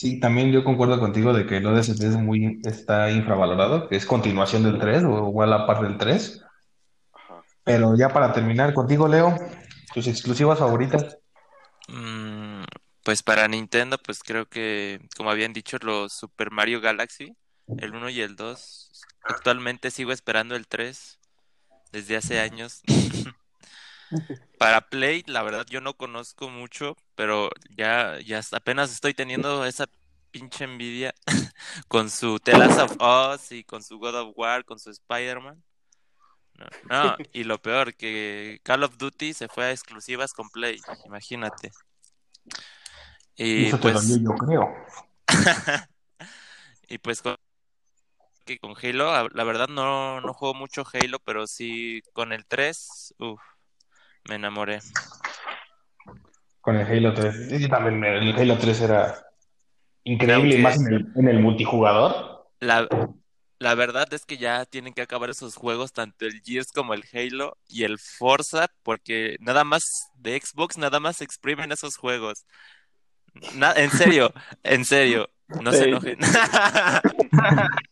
Sí, 0.00 0.18
también 0.18 0.50
yo 0.50 0.64
concuerdo 0.64 0.98
contigo 0.98 1.34
de 1.34 1.44
que 1.44 1.58
el 1.58 1.66
ODST 1.66 2.02
es 2.02 2.16
muy, 2.16 2.58
está 2.64 3.10
infravalorado, 3.10 3.86
que 3.86 3.96
es 3.96 4.06
continuación 4.06 4.62
del 4.62 4.78
3 4.78 5.04
o 5.04 5.28
igual 5.28 5.52
a 5.52 5.58
la 5.58 5.66
par 5.66 5.82
del 5.82 5.98
3. 5.98 6.42
Ajá. 7.12 7.42
Pero 7.64 7.94
ya 7.94 8.08
para 8.08 8.32
terminar 8.32 8.72
contigo, 8.72 9.06
Leo, 9.06 9.36
tus 9.92 10.06
exclusivas 10.06 10.58
favoritas. 10.58 11.18
Mm, 11.88 12.62
pues 13.04 13.22
para 13.22 13.46
Nintendo, 13.46 13.98
pues 13.98 14.22
creo 14.22 14.46
que, 14.46 15.06
como 15.18 15.30
habían 15.30 15.52
dicho, 15.52 15.76
los 15.82 16.14
Super 16.14 16.50
Mario 16.50 16.80
Galaxy, 16.80 17.36
el 17.76 17.94
1 17.94 18.08
y 18.08 18.22
el 18.22 18.36
2. 18.36 18.92
Actualmente 19.24 19.90
sigo 19.90 20.12
esperando 20.12 20.56
el 20.56 20.66
3 20.66 21.20
desde 21.92 22.16
hace 22.16 22.40
años. 22.40 22.80
Para 24.58 24.82
Play, 24.82 25.22
la 25.26 25.42
verdad 25.42 25.66
yo 25.68 25.80
no 25.80 25.94
conozco 25.94 26.48
mucho, 26.48 26.96
pero 27.14 27.50
ya, 27.76 28.18
ya 28.20 28.40
apenas 28.52 28.92
estoy 28.92 29.14
teniendo 29.14 29.64
esa 29.64 29.86
pinche 30.30 30.64
envidia 30.64 31.14
con 31.88 32.10
su 32.10 32.38
The 32.38 32.56
Last 32.56 32.78
of 32.78 32.96
Us 33.00 33.52
y 33.52 33.64
con 33.64 33.82
su 33.82 33.98
God 33.98 34.14
of 34.16 34.32
War, 34.36 34.64
con 34.64 34.78
su 34.78 34.90
Spider-Man. 34.90 35.62
No, 36.54 36.66
no, 36.82 37.16
y 37.32 37.44
lo 37.44 37.58
peor, 37.58 37.94
que 37.94 38.60
Call 38.62 38.82
of 38.82 38.98
Duty 38.98 39.32
se 39.32 39.48
fue 39.48 39.64
a 39.64 39.70
exclusivas 39.70 40.32
con 40.32 40.50
Play, 40.50 40.80
imagínate. 41.06 41.70
Y 43.36 43.68
Eso 43.68 43.78
te 43.78 43.82
pues, 43.82 44.22
yo 44.22 44.34
creo. 44.36 44.74
y 46.88 46.98
pues 46.98 47.22
con, 47.22 47.36
que 48.44 48.58
con 48.58 48.74
Halo, 48.82 49.10
a- 49.10 49.28
la 49.32 49.44
verdad 49.44 49.68
no, 49.68 50.20
no 50.20 50.34
juego 50.34 50.54
mucho 50.54 50.84
Halo, 50.92 51.18
pero 51.20 51.46
sí 51.46 52.02
con 52.12 52.32
el 52.32 52.44
3, 52.46 53.14
uff, 53.18 53.40
me 54.28 54.36
enamoré. 54.36 54.80
Con 56.60 56.76
el 56.76 56.86
Halo 56.86 57.14
3. 57.14 57.48
Sí, 57.48 57.68
también 57.68 58.04
el 58.04 58.34
Halo 58.36 58.58
3 58.58 58.80
era 58.82 59.14
increíble, 60.04 60.56
y 60.56 60.62
más 60.62 60.76
en 60.78 60.92
el, 60.92 61.06
en 61.16 61.28
el 61.28 61.40
multijugador. 61.40 62.46
La, 62.60 62.86
la 63.58 63.74
verdad 63.74 64.12
es 64.12 64.26
que 64.26 64.36
ya 64.36 64.66
tienen 64.66 64.92
que 64.92 65.02
acabar 65.02 65.30
esos 65.30 65.56
juegos, 65.56 65.92
tanto 65.92 66.26
el 66.26 66.42
Gears 66.42 66.72
como 66.72 66.92
el 66.94 67.04
Halo 67.12 67.56
y 67.66 67.84
el 67.84 67.98
Forza, 67.98 68.68
porque 68.82 69.36
nada 69.40 69.64
más 69.64 70.10
de 70.14 70.38
Xbox, 70.40 70.76
nada 70.78 71.00
más 71.00 71.20
exprimen 71.22 71.72
esos 71.72 71.96
juegos. 71.96 72.44
Na- 73.54 73.72
en 73.74 73.90
serio, 73.90 74.32
en 74.62 74.84
serio, 74.84 75.30
no 75.62 75.72
se 75.72 75.88
enojen. 75.88 76.18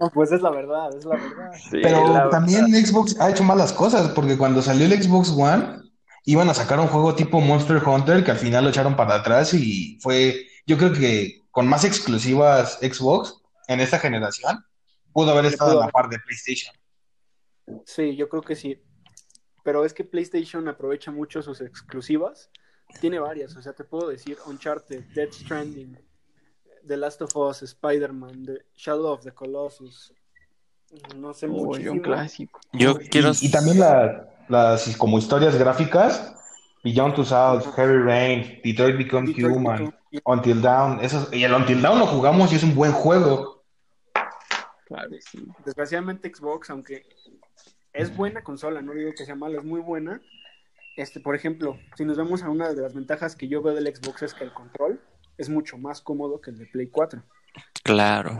Pues 0.14 0.32
es 0.32 0.40
la 0.42 0.50
verdad, 0.50 0.96
es 0.96 1.04
la 1.04 1.16
verdad. 1.16 1.52
Sí, 1.70 1.78
Pero 1.82 2.12
la- 2.14 2.30
también 2.30 2.66
Xbox 2.74 3.20
ha 3.20 3.30
hecho 3.30 3.44
malas 3.44 3.72
cosas, 3.72 4.10
porque 4.10 4.36
cuando 4.38 4.62
salió 4.62 4.86
el 4.86 5.02
Xbox 5.02 5.30
One, 5.30 5.80
iban 6.24 6.48
a 6.48 6.54
sacar 6.54 6.80
un 6.80 6.86
juego 6.88 7.14
tipo 7.14 7.40
Monster 7.40 7.82
Hunter 7.86 8.24
que 8.24 8.30
al 8.30 8.38
final 8.38 8.64
lo 8.64 8.70
echaron 8.70 8.96
para 8.96 9.16
atrás 9.16 9.52
y 9.54 9.98
fue, 10.00 10.46
yo 10.66 10.78
creo 10.78 10.92
que 10.92 11.42
con 11.50 11.66
más 11.66 11.84
exclusivas 11.84 12.78
Xbox 12.80 13.40
en 13.68 13.80
esta 13.80 13.98
generación, 13.98 14.64
pudo 15.12 15.32
haber 15.32 15.46
estado 15.46 15.72
pudo 15.72 15.82
a 15.82 15.86
la 15.86 15.92
par 15.92 16.08
de 16.08 16.18
PlayStation. 16.18 16.74
Sí, 17.84 18.16
yo 18.16 18.28
creo 18.28 18.42
que 18.42 18.56
sí. 18.56 18.82
Pero 19.62 19.84
es 19.84 19.92
que 19.92 20.04
PlayStation 20.04 20.66
aprovecha 20.68 21.10
mucho 21.10 21.42
sus 21.42 21.60
exclusivas. 21.60 22.50
Tiene 23.00 23.18
varias, 23.20 23.54
o 23.56 23.62
sea, 23.62 23.72
te 23.72 23.84
puedo 23.84 24.08
decir 24.08 24.38
Uncharted, 24.46 25.04
Dead 25.14 25.28
Stranding, 25.30 25.96
The 26.86 26.96
Last 26.96 27.22
of 27.22 27.36
Us, 27.36 27.62
Spider-Man, 27.62 28.44
The 28.46 28.64
Shadow 28.76 29.12
of 29.12 29.22
the 29.22 29.32
Colossus. 29.32 30.12
No 31.16 31.32
sé, 31.34 31.46
Uy, 31.46 31.52
muchísimo. 31.64 31.92
un 31.92 31.98
clásico. 32.00 32.60
Yo 32.72 32.96
Y, 33.00 33.08
quiero... 33.08 33.30
y 33.40 33.50
también 33.50 33.78
la- 33.78 34.26
las 34.48 34.96
como 34.96 35.18
historias 35.18 35.54
gráficas, 35.56 36.34
Beyond 36.82 37.14
Two 37.14 37.24
Souls, 37.24 37.64
Heavy 37.76 37.98
Rain, 37.98 38.60
Detroit 38.64 38.96
Become 38.96 39.28
Detroit 39.28 39.54
Human, 39.56 39.78
Become- 40.10 40.22
Until 40.24 40.60
Dawn, 40.62 40.98
esos, 41.04 41.32
y 41.32 41.44
el 41.44 41.54
Until 41.54 41.80
Dawn 41.80 42.00
lo 42.00 42.06
jugamos 42.06 42.52
y 42.52 42.56
es 42.56 42.62
un 42.64 42.74
buen 42.74 42.90
juego. 42.92 43.62
Claro, 44.86 45.10
sí. 45.20 45.46
Desgraciadamente 45.64 46.32
Xbox, 46.34 46.70
aunque 46.70 47.06
es 47.92 48.16
buena 48.16 48.42
consola, 48.42 48.82
no 48.82 48.92
digo 48.92 49.12
que 49.16 49.24
sea 49.24 49.36
mala, 49.36 49.58
es 49.58 49.64
muy 49.64 49.80
buena. 49.80 50.20
Este, 50.96 51.20
por 51.20 51.36
ejemplo, 51.36 51.78
si 51.96 52.04
nos 52.04 52.16
vemos 52.16 52.42
a 52.42 52.50
una 52.50 52.72
de 52.72 52.82
las 52.82 52.94
ventajas 52.94 53.36
que 53.36 53.46
yo 53.46 53.62
veo 53.62 53.74
del 53.74 53.94
Xbox 53.94 54.22
es 54.22 54.34
que 54.34 54.42
el 54.42 54.52
control 54.52 55.00
es 55.40 55.48
mucho 55.48 55.78
más 55.78 56.00
cómodo 56.00 56.40
que 56.40 56.50
el 56.50 56.58
de 56.58 56.66
Play 56.66 56.88
4. 56.88 57.22
Claro. 57.82 58.38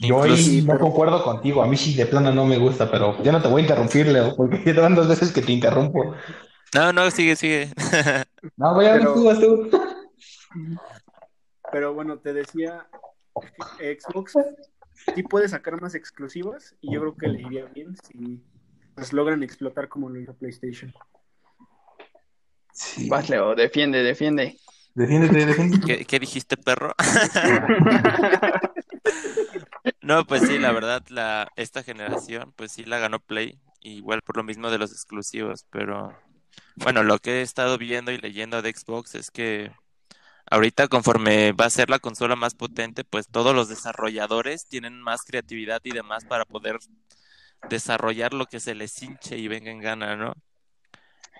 Yo 0.00 0.22
ahí 0.22 0.32
Incluso- 0.32 0.66
no 0.66 0.72
pero- 0.74 0.78
concuerdo 0.80 1.22
contigo, 1.24 1.62
a 1.62 1.66
mí 1.66 1.76
sí 1.76 1.94
de 1.94 2.06
plano 2.06 2.32
no 2.32 2.44
me 2.44 2.58
gusta, 2.58 2.90
pero 2.90 3.22
ya 3.22 3.32
no 3.32 3.40
te 3.40 3.48
voy 3.48 3.60
a 3.60 3.64
interrumpir, 3.64 4.06
Leo, 4.08 4.36
porque 4.36 4.58
ya 4.64 4.74
te 4.74 4.80
van 4.80 4.94
dos 4.94 5.08
veces 5.08 5.32
que 5.32 5.40
te 5.40 5.52
interrumpo. 5.52 6.14
No, 6.74 6.92
no, 6.92 7.10
sigue, 7.10 7.36
sigue. 7.36 7.70
No, 8.56 8.74
voy 8.74 8.86
a 8.86 8.92
Pero- 8.94 9.14
tú, 9.14 9.24
vas 9.24 9.40
tú. 9.40 9.70
Pero 11.72 11.94
bueno, 11.94 12.18
te 12.18 12.32
decía, 12.32 12.86
Xbox 13.78 14.34
sí 15.14 15.22
puede 15.22 15.48
sacar 15.48 15.80
más 15.80 15.94
exclusivas 15.94 16.74
y 16.80 16.92
yo 16.94 17.00
creo 17.00 17.16
que 17.16 17.28
le 17.28 17.40
iría 17.42 17.64
bien 17.66 17.96
si 17.96 18.42
pues, 18.94 19.12
logran 19.12 19.42
explotar 19.42 19.88
como 19.88 20.08
lo 20.08 20.20
hizo 20.20 20.34
PlayStation. 20.34 20.92
Sí. 22.72 23.08
Vas, 23.08 23.28
Leo, 23.30 23.54
defiende, 23.54 24.02
defiende. 24.02 24.58
Defiéndete, 24.96 25.46
defiéndete. 25.46 25.86
¿Qué, 25.86 26.04
qué 26.04 26.18
dijiste, 26.18 26.56
perro? 26.56 26.94
No, 30.00 30.24
pues 30.24 30.42
sí, 30.42 30.58
la 30.58 30.72
verdad, 30.72 31.02
la, 31.08 31.48
esta 31.56 31.82
generación, 31.82 32.52
pues 32.56 32.72
sí 32.72 32.84
la 32.84 32.98
ganó 32.98 33.18
Play, 33.20 33.58
igual 33.80 34.22
por 34.22 34.36
lo 34.36 34.44
mismo 34.44 34.70
de 34.70 34.78
los 34.78 34.92
exclusivos, 34.92 35.66
pero 35.70 36.16
bueno, 36.76 37.02
lo 37.02 37.18
que 37.18 37.38
he 37.38 37.42
estado 37.42 37.76
viendo 37.78 38.12
y 38.12 38.18
leyendo 38.18 38.62
de 38.62 38.72
Xbox 38.72 39.16
es 39.16 39.30
que 39.30 39.72
ahorita 40.50 40.88
conforme 40.88 41.52
va 41.52 41.66
a 41.66 41.70
ser 41.70 41.90
la 41.90 41.98
consola 41.98 42.36
más 42.36 42.54
potente, 42.54 43.04
pues 43.04 43.28
todos 43.28 43.54
los 43.54 43.68
desarrolladores 43.68 44.66
tienen 44.68 45.00
más 45.00 45.22
creatividad 45.22 45.80
y 45.84 45.90
demás 45.90 46.24
para 46.24 46.44
poder 46.44 46.78
desarrollar 47.68 48.32
lo 48.32 48.46
que 48.46 48.60
se 48.60 48.74
les 48.74 49.02
hinche 49.02 49.38
y 49.38 49.48
venga 49.48 49.70
en 49.72 50.18
¿no? 50.18 50.34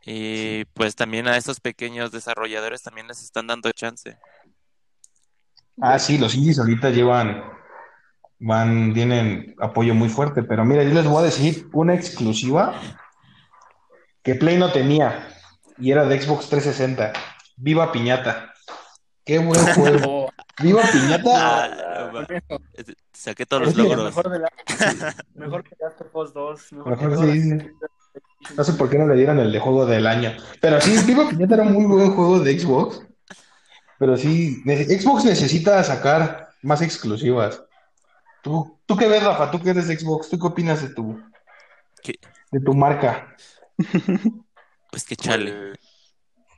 Y 0.08 0.64
pues 0.66 0.94
también 0.94 1.26
a 1.26 1.36
esos 1.36 1.58
pequeños 1.58 2.12
desarrolladores 2.12 2.80
también 2.80 3.08
les 3.08 3.24
están 3.24 3.48
dando 3.48 3.72
chance. 3.72 4.16
Ah, 5.80 5.98
sí, 5.98 6.16
los 6.16 6.36
indies 6.36 6.60
ahorita 6.60 6.90
llevan, 6.90 7.42
van, 8.38 8.94
tienen 8.94 9.56
apoyo 9.58 9.94
muy 9.94 10.08
fuerte, 10.08 10.44
pero 10.44 10.64
mira, 10.64 10.84
yo 10.84 10.94
les 10.94 11.06
voy 11.06 11.22
a 11.22 11.26
decir 11.26 11.68
una 11.72 11.94
exclusiva 11.94 12.80
que 14.22 14.36
Play 14.36 14.58
no 14.58 14.70
tenía 14.70 15.28
y 15.76 15.90
era 15.90 16.06
de 16.06 16.20
Xbox 16.20 16.48
360. 16.50 17.12
Viva 17.56 17.90
Piñata. 17.90 18.52
Qué 19.24 19.38
buen 19.38 19.60
juego. 19.74 20.30
Viva 20.62 20.82
Piñata. 20.82 21.64
Ah. 21.64 22.26
Saqué 23.12 23.44
todos 23.44 23.64
los 23.64 23.76
logros. 23.76 24.04
Mejor, 24.04 24.30
de 24.30 24.38
la, 24.38 24.52
mejor 25.34 25.64
que 25.64 25.74
Last 25.80 26.00
of 26.00 26.14
Us 26.14 26.32
2. 26.32 26.72
Mejor, 26.74 26.90
Mejor 26.90 27.26
que 27.26 27.40
sí. 27.40 27.58
No 28.56 28.64
sé 28.64 28.72
por 28.74 28.88
qué 28.88 28.98
no 28.98 29.06
le 29.06 29.16
dieron 29.16 29.38
el 29.38 29.52
de 29.52 29.58
juego 29.58 29.86
del 29.86 30.06
año. 30.06 30.32
Pero 30.60 30.80
sí, 30.80 30.96
Viva 31.04 31.28
Piñata 31.28 31.54
era 31.54 31.64
un 31.64 31.72
muy 31.72 31.86
buen 31.86 32.12
juego 32.12 32.40
de 32.40 32.58
Xbox. 32.58 33.02
Pero 33.98 34.16
sí, 34.16 34.62
Xbox 34.64 35.24
necesita 35.24 35.82
sacar 35.82 36.50
más 36.62 36.82
exclusivas. 36.82 37.62
¿Tú, 38.42 38.78
tú 38.86 38.96
qué 38.96 39.08
ves, 39.08 39.24
Rafa? 39.24 39.50
¿Tú 39.50 39.60
qué 39.60 39.70
eres 39.70 39.88
de 39.88 39.98
Xbox? 39.98 40.28
¿Tú 40.28 40.38
qué 40.38 40.46
opinas 40.46 40.82
de 40.82 40.90
tu, 40.90 41.20
¿Qué? 42.02 42.14
de 42.50 42.60
tu 42.60 42.74
marca? 42.74 43.34
Pues 44.88 45.04
que 45.04 45.16
chale. 45.16 45.52
Pues, 45.52 45.80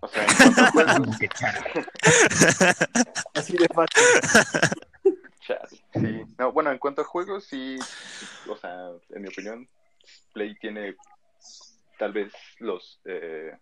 o 0.01 0.07
sea, 0.07 0.25
en 0.25 0.37
cuanto 0.37 0.63
a 0.63 0.71
juegos, 0.71 1.09
Así 3.35 3.57
de 3.57 3.67
fácil. 3.75 4.03
Chale, 5.41 5.83
sí. 5.95 6.25
No, 6.39 6.53
bueno, 6.53 6.71
en 6.71 6.79
cuanto 6.79 7.03
a 7.03 7.05
juegos, 7.05 7.47
sí, 7.47 7.81
o 8.49 8.57
sea, 8.57 8.91
en 9.11 9.23
mi 9.23 9.29
opinión, 9.29 9.69
Play 10.33 10.57
tiene 10.61 10.95
tal 11.99 12.13
vez 12.13 12.33
los 12.59 13.01
eh, 13.05 13.53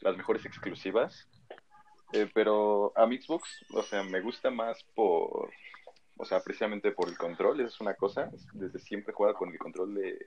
las 0.00 0.16
mejores 0.16 0.44
exclusivas, 0.44 1.28
eh, 2.12 2.28
pero 2.34 2.92
a 2.96 3.06
mi 3.06 3.18
Xbox, 3.18 3.64
o 3.72 3.82
sea, 3.82 4.02
me 4.02 4.20
gusta 4.20 4.50
más 4.50 4.82
por, 4.94 5.50
o 6.16 6.24
sea, 6.24 6.40
precisamente 6.40 6.92
por 6.92 7.08
el 7.08 7.16
control, 7.16 7.60
es 7.60 7.80
una 7.80 7.94
cosa, 7.94 8.30
desde 8.52 8.78
siempre 8.78 9.12
he 9.12 9.14
jugado 9.14 9.36
con 9.36 9.50
el 9.50 9.58
control 9.58 9.94
de, 9.94 10.26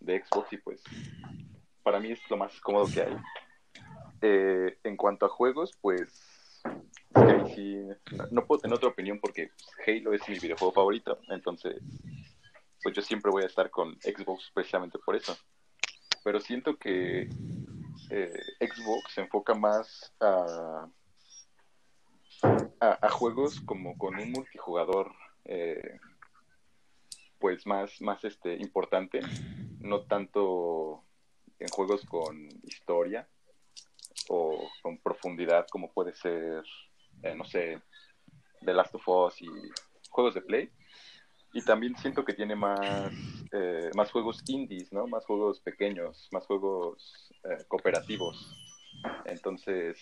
de 0.00 0.24
Xbox 0.24 0.52
y 0.52 0.58
pues 0.58 0.82
para 1.82 2.00
mí 2.00 2.12
es 2.12 2.20
lo 2.30 2.36
más 2.36 2.60
cómodo 2.60 2.86
que 2.92 3.02
hay. 3.02 3.16
Eh, 4.20 4.78
en 4.82 4.96
cuanto 4.96 5.26
a 5.26 5.28
juegos, 5.28 5.72
pues 5.80 6.62
no, 7.14 7.44
no 8.30 8.46
puedo 8.46 8.60
tener 8.60 8.76
otra 8.76 8.88
opinión 8.88 9.20
porque 9.20 9.48
pues, 9.48 9.88
Halo 9.88 10.12
es 10.12 10.28
mi 10.28 10.38
videojuego 10.38 10.72
favorito, 10.72 11.18
entonces 11.28 11.80
pues 12.82 12.94
yo 12.94 13.02
siempre 13.02 13.30
voy 13.30 13.42
a 13.42 13.46
estar 13.46 13.70
con 13.70 13.96
Xbox 14.00 14.50
precisamente 14.52 14.98
por 14.98 15.16
eso. 15.16 15.36
Pero 16.24 16.40
siento 16.40 16.76
que 16.76 17.28
eh, 18.10 18.42
Xbox 18.60 19.12
se 19.14 19.20
enfoca 19.22 19.54
más 19.54 20.14
a, 20.20 20.88
a, 22.80 23.08
juegos 23.10 23.60
como 23.60 23.96
con 23.98 24.18
un 24.18 24.32
multijugador 24.32 25.12
eh, 25.44 25.98
pues 27.38 27.66
más, 27.66 28.00
más 28.00 28.24
este, 28.24 28.54
importante, 28.56 29.20
no 29.80 30.02
tanto 30.02 31.04
en 31.58 31.68
juegos 31.68 32.04
con 32.04 32.48
historia 32.64 33.28
o 34.28 34.68
con 34.82 34.98
profundidad 34.98 35.66
como 35.70 35.92
puede 35.92 36.14
ser, 36.14 36.62
eh, 37.22 37.34
no 37.34 37.44
sé, 37.44 37.80
The 38.64 38.74
Last 38.74 38.94
of 38.94 39.08
Us 39.08 39.42
y 39.42 39.48
juegos 40.10 40.34
de 40.34 40.42
Play. 40.42 40.70
Y 41.58 41.62
también 41.62 41.96
siento 41.96 42.24
que 42.24 42.34
tiene 42.34 42.54
más, 42.54 43.10
eh, 43.52 43.90
más 43.96 44.12
juegos 44.12 44.44
indies, 44.46 44.92
¿no? 44.92 45.08
Más 45.08 45.24
juegos 45.24 45.58
pequeños, 45.60 46.28
más 46.30 46.46
juegos 46.46 47.32
eh, 47.42 47.64
cooperativos. 47.66 48.54
Entonces, 49.24 49.98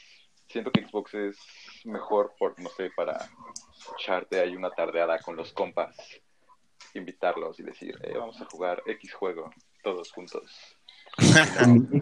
siento 0.48 0.70
que 0.70 0.86
Xbox 0.86 1.14
es 1.14 1.36
mejor 1.84 2.34
por, 2.38 2.60
no 2.60 2.68
sé, 2.76 2.90
para 2.94 3.26
echarte 3.98 4.38
ahí 4.38 4.54
una 4.54 4.70
tardeada 4.70 5.18
con 5.20 5.34
los 5.34 5.52
compas, 5.54 5.96
invitarlos 6.92 7.58
y 7.58 7.62
decir, 7.62 7.98
eh, 8.02 8.12
vamos 8.18 8.38
a 8.40 8.44
jugar 8.44 8.82
X 8.86 9.14
juego, 9.14 9.50
todos 9.82 10.12
juntos. 10.12 10.44
No, 11.18 11.66
no 11.66 11.72
un 11.72 12.00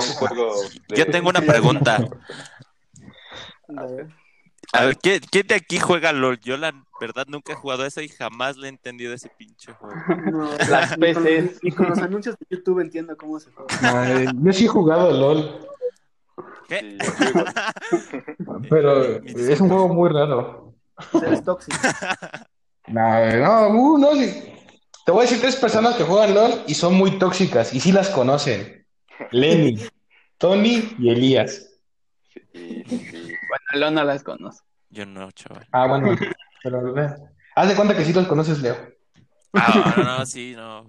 Xbox. 0.00 0.16
juego 0.16 0.54
de- 0.88 0.96
Yo 0.96 1.06
tengo 1.10 1.28
una 1.28 1.42
pregunta. 1.42 1.98
A 3.76 3.84
ver. 3.84 4.08
A 4.72 4.84
ver, 4.86 4.96
¿quién, 4.96 5.20
quién 5.30 5.46
de 5.46 5.56
aquí 5.56 5.78
juega 5.78 6.10
LOL? 6.12 6.40
Yo 6.40 6.56
la 6.56 6.83
verdad 7.06 7.26
nunca 7.28 7.52
he 7.52 7.56
jugado 7.56 7.84
eso 7.84 8.00
y 8.00 8.08
jamás 8.08 8.56
le 8.56 8.66
he 8.66 8.70
entendido 8.70 9.12
ese 9.14 9.28
pinche 9.28 9.72
juego. 9.72 9.94
No, 10.32 10.50
Las 10.68 10.96
ni 10.98 11.12
con 11.12 11.24
los- 11.24 11.32
PCs. 11.32 11.58
Ni 11.62 11.70
con 11.72 11.88
los 11.90 11.98
anuncios 11.98 12.36
de 12.38 12.46
YouTube 12.56 12.80
entiendo 12.80 13.16
cómo 13.16 13.38
se 13.38 13.50
juega. 13.52 14.02
Ay, 14.02 14.26
yo 14.42 14.52
sí 14.52 14.64
he 14.64 14.68
jugado 14.68 15.10
LOL, 15.12 15.68
¿Qué? 16.68 16.98
Sí, 17.90 18.16
pero 18.70 19.20
Mi- 19.22 19.30
es 19.52 19.60
un 19.60 19.68
juego 19.68 19.88
muy 19.88 20.08
raro. 20.10 20.74
Eres 21.22 21.44
tóxico. 21.44 21.76
No, 22.86 23.30
no, 23.36 23.68
uh, 23.70 23.98
no, 23.98 24.12
sí. 24.14 24.52
Te 25.06 25.10
voy 25.12 25.20
a 25.20 25.22
decir 25.22 25.40
tres 25.40 25.56
personas 25.56 25.94
que 25.96 26.04
juegan 26.04 26.34
LOL 26.34 26.64
y 26.66 26.74
son 26.74 26.92
muy 26.92 27.18
tóxicas 27.18 27.72
y 27.72 27.80
sí 27.80 27.92
las 27.92 28.10
conocen. 28.10 28.86
Lenny, 29.30 29.78
Tony 30.36 30.94
y 30.98 31.08
Elías. 31.08 31.70
Sí, 32.52 32.84
sí, 32.86 32.98
sí. 33.10 33.22
Bueno, 33.48 33.64
Leo 33.72 33.90
no 33.90 34.04
las 34.04 34.22
conozco. 34.22 34.66
Yo 34.90 35.06
no, 35.06 35.30
chaval. 35.32 35.66
Ah, 35.72 35.86
bueno, 35.86 36.14
pero. 36.64 36.94
Haz 37.56 37.68
de 37.68 37.76
cuenta 37.76 37.94
que 37.96 38.04
sí 38.04 38.12
los 38.12 38.26
conoces, 38.26 38.60
Leo. 38.60 38.76
Ah, 39.54 39.94
no, 39.96 40.04
no, 40.04 40.26
sí, 40.26 40.54
no. 40.56 40.84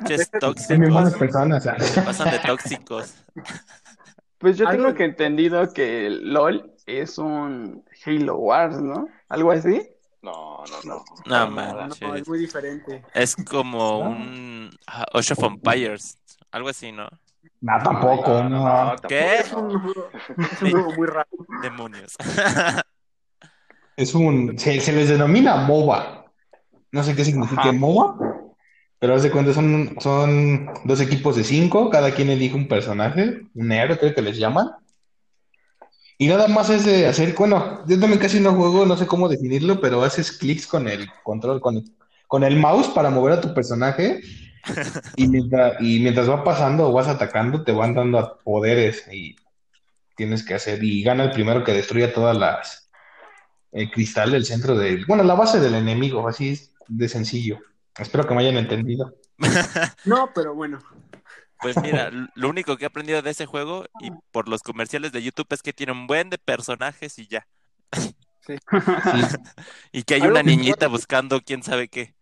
Pinches 0.00 0.30
Son 0.40 0.78
muy 0.78 0.90
buenas 0.90 1.14
tóxicos. 1.14 1.18
personas. 1.18 1.66
ah. 1.68 1.76
Pasan 2.04 2.30
de 2.32 2.38
tóxicos. 2.40 3.14
Pues 4.40 4.56
yo 4.56 4.68
tengo 4.70 4.94
que 4.94 5.04
entendido 5.04 5.72
que 5.72 6.08
LOL 6.10 6.72
es 6.86 7.18
un 7.18 7.84
Halo 8.06 8.36
Wars, 8.36 8.80
¿no? 8.80 9.08
¿Algo 9.28 9.50
así? 9.50 9.82
No, 10.22 10.62
no, 10.70 10.76
no. 10.84 11.04
No, 11.26 11.46
No, 11.46 11.50
man. 11.50 11.88
No, 12.00 12.14
es 12.14 12.28
muy 12.28 12.38
diferente. 12.38 13.04
Es 13.14 13.34
como 13.34 13.98
un 13.98 14.70
ah, 14.86 15.06
Ocean 15.12 15.36
of 15.40 15.44
Empires. 15.54 16.18
Algo 16.52 16.68
así, 16.68 16.92
¿no? 16.92 17.08
No, 17.60 17.72
tampoco, 17.82 18.44
no. 18.44 18.94
¿Qué? 19.08 19.38
Es 19.38 19.52
un 19.52 19.92
es 20.52 20.62
un 20.62 20.70
juego 20.70 20.92
muy 20.94 21.08
raro. 21.08 21.28
Demonios. 21.60 22.14
Es 23.98 24.14
un. 24.14 24.56
Se, 24.56 24.80
se 24.80 24.92
les 24.92 25.08
denomina 25.08 25.56
MOBA. 25.56 26.24
No 26.92 27.02
sé 27.02 27.16
qué 27.16 27.24
significa 27.24 27.62
Ajá. 27.62 27.72
MOBA, 27.72 28.16
pero 29.00 29.16
haz 29.16 29.24
de 29.24 29.30
cuenta, 29.32 29.52
son, 29.52 29.96
son 29.98 30.70
dos 30.84 31.00
equipos 31.00 31.34
de 31.34 31.42
cinco, 31.42 31.90
cada 31.90 32.12
quien 32.12 32.30
elige 32.30 32.54
un 32.54 32.68
personaje, 32.68 33.42
un 33.54 33.72
héroe, 33.72 33.98
creo 33.98 34.14
que 34.14 34.22
les 34.22 34.38
llaman. 34.38 34.70
Y 36.16 36.28
nada 36.28 36.46
más 36.46 36.70
es 36.70 36.84
de 36.84 37.08
hacer, 37.08 37.34
bueno, 37.36 37.84
yo 37.88 37.98
también 37.98 38.20
casi 38.20 38.38
no 38.38 38.54
juego, 38.54 38.86
no 38.86 38.96
sé 38.96 39.08
cómo 39.08 39.28
definirlo, 39.28 39.80
pero 39.80 40.02
haces 40.04 40.30
clics 40.30 40.68
con 40.68 40.86
el 40.86 41.08
control, 41.24 41.60
con, 41.60 41.84
con 42.28 42.44
el 42.44 42.56
mouse 42.56 42.88
para 42.88 43.10
mover 43.10 43.32
a 43.34 43.40
tu 43.40 43.52
personaje. 43.52 44.20
Y 45.16 45.26
mientras, 45.26 45.80
y 45.80 45.98
mientras 46.00 46.28
va 46.28 46.44
pasando 46.44 46.88
o 46.88 46.92
vas 46.92 47.08
atacando, 47.08 47.64
te 47.64 47.72
van 47.72 47.94
dando 47.94 48.38
poderes 48.44 49.06
y 49.10 49.34
tienes 50.14 50.44
que 50.44 50.54
hacer, 50.54 50.84
y 50.84 51.02
gana 51.02 51.24
el 51.24 51.30
primero 51.30 51.64
que 51.64 51.72
destruya 51.72 52.12
todas 52.12 52.36
las, 52.36 52.87
el 53.72 53.90
cristal 53.90 54.30
del 54.30 54.44
centro 54.44 54.76
del, 54.76 55.04
bueno, 55.06 55.22
la 55.24 55.34
base 55.34 55.60
del 55.60 55.74
enemigo, 55.74 56.26
así 56.28 56.50
es 56.50 56.72
de 56.88 57.08
sencillo. 57.08 57.58
Espero 57.98 58.26
que 58.26 58.34
me 58.34 58.42
hayan 58.42 58.56
entendido. 58.56 59.14
No, 60.04 60.30
pero 60.34 60.54
bueno. 60.54 60.80
Pues 61.60 61.80
mira, 61.80 62.10
lo 62.34 62.48
único 62.48 62.76
que 62.76 62.84
he 62.84 62.86
aprendido 62.86 63.22
de 63.22 63.30
ese 63.30 63.46
juego 63.46 63.86
y 64.00 64.10
por 64.32 64.48
los 64.48 64.62
comerciales 64.62 65.12
de 65.12 65.22
YouTube 65.22 65.46
es 65.50 65.62
que 65.62 65.72
tiene 65.72 65.92
un 65.92 66.06
buen 66.06 66.30
de 66.30 66.38
personajes 66.38 67.18
y 67.18 67.26
ya. 67.26 67.46
Sí. 67.92 68.58
Y 69.92 70.04
que 70.04 70.14
hay 70.14 70.22
una 70.22 70.40
que 70.40 70.46
niñita 70.46 70.88
buscando 70.88 71.40
quién 71.40 71.62
sabe 71.62 71.88
qué. 71.88 72.14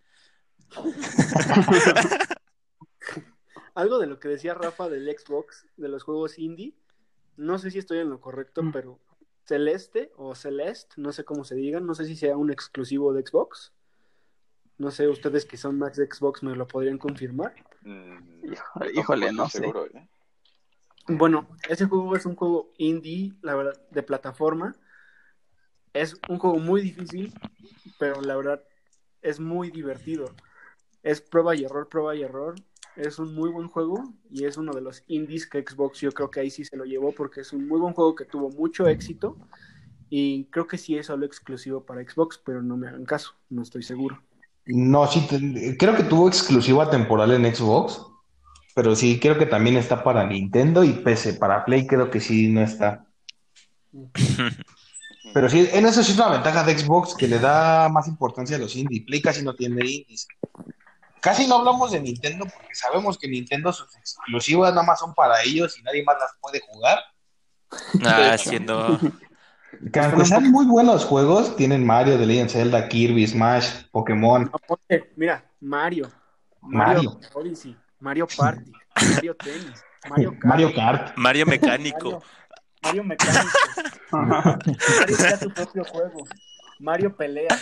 Algo 3.74 3.98
de 3.98 4.06
lo 4.06 4.18
que 4.18 4.28
decía 4.28 4.54
Rafa 4.54 4.88
del 4.88 5.06
Xbox, 5.16 5.66
de 5.76 5.88
los 5.88 6.02
juegos 6.02 6.38
indie, 6.38 6.74
no 7.36 7.58
sé 7.58 7.70
si 7.70 7.78
estoy 7.78 7.98
en 7.98 8.10
lo 8.10 8.20
correcto, 8.20 8.62
pero 8.72 8.98
Celeste 9.46 10.12
o 10.16 10.34
Celeste, 10.34 10.94
no 10.96 11.12
sé 11.12 11.24
cómo 11.24 11.44
se 11.44 11.54
digan, 11.54 11.86
no 11.86 11.94
sé 11.94 12.04
si 12.04 12.16
sea 12.16 12.36
un 12.36 12.50
exclusivo 12.50 13.12
de 13.12 13.24
Xbox. 13.24 13.72
No 14.78 14.90
sé, 14.90 15.08
ustedes 15.08 15.46
que 15.46 15.56
son 15.56 15.78
más 15.78 15.96
de 15.96 16.06
Xbox 16.06 16.42
me 16.42 16.54
lo 16.54 16.66
podrían 16.66 16.98
confirmar. 16.98 17.54
Mm, 17.82 18.52
Híjole, 18.94 19.32
no 19.32 19.48
sé. 19.48 19.58
seguro, 19.58 19.86
¿eh? 19.86 20.08
Bueno, 21.08 21.48
ese 21.68 21.86
juego 21.86 22.16
es 22.16 22.26
un 22.26 22.34
juego 22.34 22.72
indie, 22.78 23.32
la 23.40 23.54
verdad, 23.54 23.80
de 23.90 24.02
plataforma. 24.02 24.74
Es 25.92 26.20
un 26.28 26.38
juego 26.38 26.58
muy 26.58 26.82
difícil, 26.82 27.32
pero 27.98 28.20
la 28.20 28.36
verdad 28.36 28.62
es 29.22 29.38
muy 29.38 29.70
divertido. 29.70 30.34
Es 31.04 31.20
prueba 31.20 31.54
y 31.54 31.64
error, 31.64 31.88
prueba 31.88 32.16
y 32.16 32.22
error. 32.22 32.56
Es 32.96 33.18
un 33.18 33.34
muy 33.34 33.50
buen 33.50 33.68
juego 33.68 34.02
y 34.30 34.44
es 34.44 34.56
uno 34.56 34.72
de 34.72 34.80
los 34.80 35.04
indies 35.06 35.46
que 35.46 35.62
Xbox 35.62 36.00
yo 36.00 36.12
creo 36.12 36.30
que 36.30 36.40
ahí 36.40 36.50
sí 36.50 36.64
se 36.64 36.76
lo 36.76 36.84
llevó 36.84 37.12
porque 37.12 37.42
es 37.42 37.52
un 37.52 37.68
muy 37.68 37.78
buen 37.78 37.92
juego 37.94 38.14
que 38.14 38.24
tuvo 38.24 38.48
mucho 38.50 38.88
éxito 38.88 39.36
y 40.08 40.44
creo 40.46 40.66
que 40.66 40.78
sí 40.78 40.96
es 40.96 41.06
solo 41.06 41.26
exclusivo 41.26 41.84
para 41.84 42.02
Xbox, 42.02 42.40
pero 42.44 42.62
no 42.62 42.76
me 42.76 42.88
hagan 42.88 43.04
caso, 43.04 43.34
no 43.50 43.62
estoy 43.62 43.82
seguro. 43.82 44.22
No, 44.66 45.06
sí, 45.06 45.26
te- 45.28 45.76
creo 45.76 45.94
que 45.96 46.04
tuvo 46.04 46.28
exclusiva 46.28 46.90
temporal 46.90 47.32
en 47.32 47.54
Xbox, 47.54 48.00
pero 48.74 48.96
sí, 48.96 49.18
creo 49.20 49.38
que 49.38 49.46
también 49.46 49.76
está 49.76 50.02
para 50.02 50.26
Nintendo 50.26 50.84
y 50.84 50.92
PC. 50.92 51.34
Para 51.34 51.64
Play 51.64 51.86
creo 51.86 52.10
que 52.10 52.20
sí 52.20 52.48
no 52.48 52.62
está. 52.62 53.06
Pero 55.32 55.48
sí, 55.50 55.68
en 55.72 55.86
eso 55.86 56.02
sí 56.02 56.12
es 56.12 56.18
una 56.18 56.30
ventaja 56.30 56.64
de 56.64 56.78
Xbox 56.78 57.14
que 57.14 57.28
le 57.28 57.38
da 57.38 57.88
más 57.88 58.08
importancia 58.08 58.56
a 58.56 58.58
los 58.60 58.74
indie. 58.74 59.04
Play 59.04 59.20
casi 59.20 59.42
no 59.42 59.54
tiene 59.54 59.84
indies. 59.84 60.26
Casi 61.26 61.48
no 61.48 61.56
hablamos 61.56 61.90
de 61.90 61.98
Nintendo 61.98 62.46
porque 62.46 62.72
sabemos 62.72 63.18
que 63.18 63.26
Nintendo 63.26 63.72
sus 63.72 63.92
exclusivas 63.96 64.72
nada 64.72 64.86
más 64.86 65.00
son 65.00 65.12
para 65.12 65.42
ellos 65.42 65.76
y 65.76 65.82
nadie 65.82 66.04
más 66.04 66.14
las 66.20 66.30
puede 66.40 66.60
jugar. 66.60 67.00
Ah, 68.04 68.38
siendo. 68.38 68.96
Que 69.92 69.98
aunque 69.98 70.24
sean 70.24 70.52
muy 70.52 70.66
buenos 70.66 71.04
juegos, 71.04 71.56
tienen 71.56 71.84
Mario, 71.84 72.16
The 72.16 72.26
Legend 72.26 72.46
of 72.46 72.52
Zelda, 72.52 72.88
Kirby, 72.88 73.26
Smash, 73.26 73.66
Pokémon. 73.90 74.52
Mira, 75.16 75.44
Mario, 75.58 76.12
Mario. 76.60 77.14
Mario 77.14 77.30
Odyssey, 77.34 77.76
Mario 77.98 78.28
Party, 78.28 78.70
Mario 79.14 79.34
Tennis, 79.34 79.84
Mario 80.08 80.30
Kart, 80.30 80.44
Mario 80.44 80.74
Kart. 80.76 81.16
Mario 81.16 81.46
Mecánico. 81.48 82.22
Mario, 82.84 83.02
Mario 83.02 83.04
Mecánico, 83.04 83.58
Mario 84.12 85.16
crea 85.16 85.38
tu 85.40 85.50
propio 85.50 85.84
juego, 85.86 86.24
Mario 86.78 87.16
Pelea. 87.16 87.58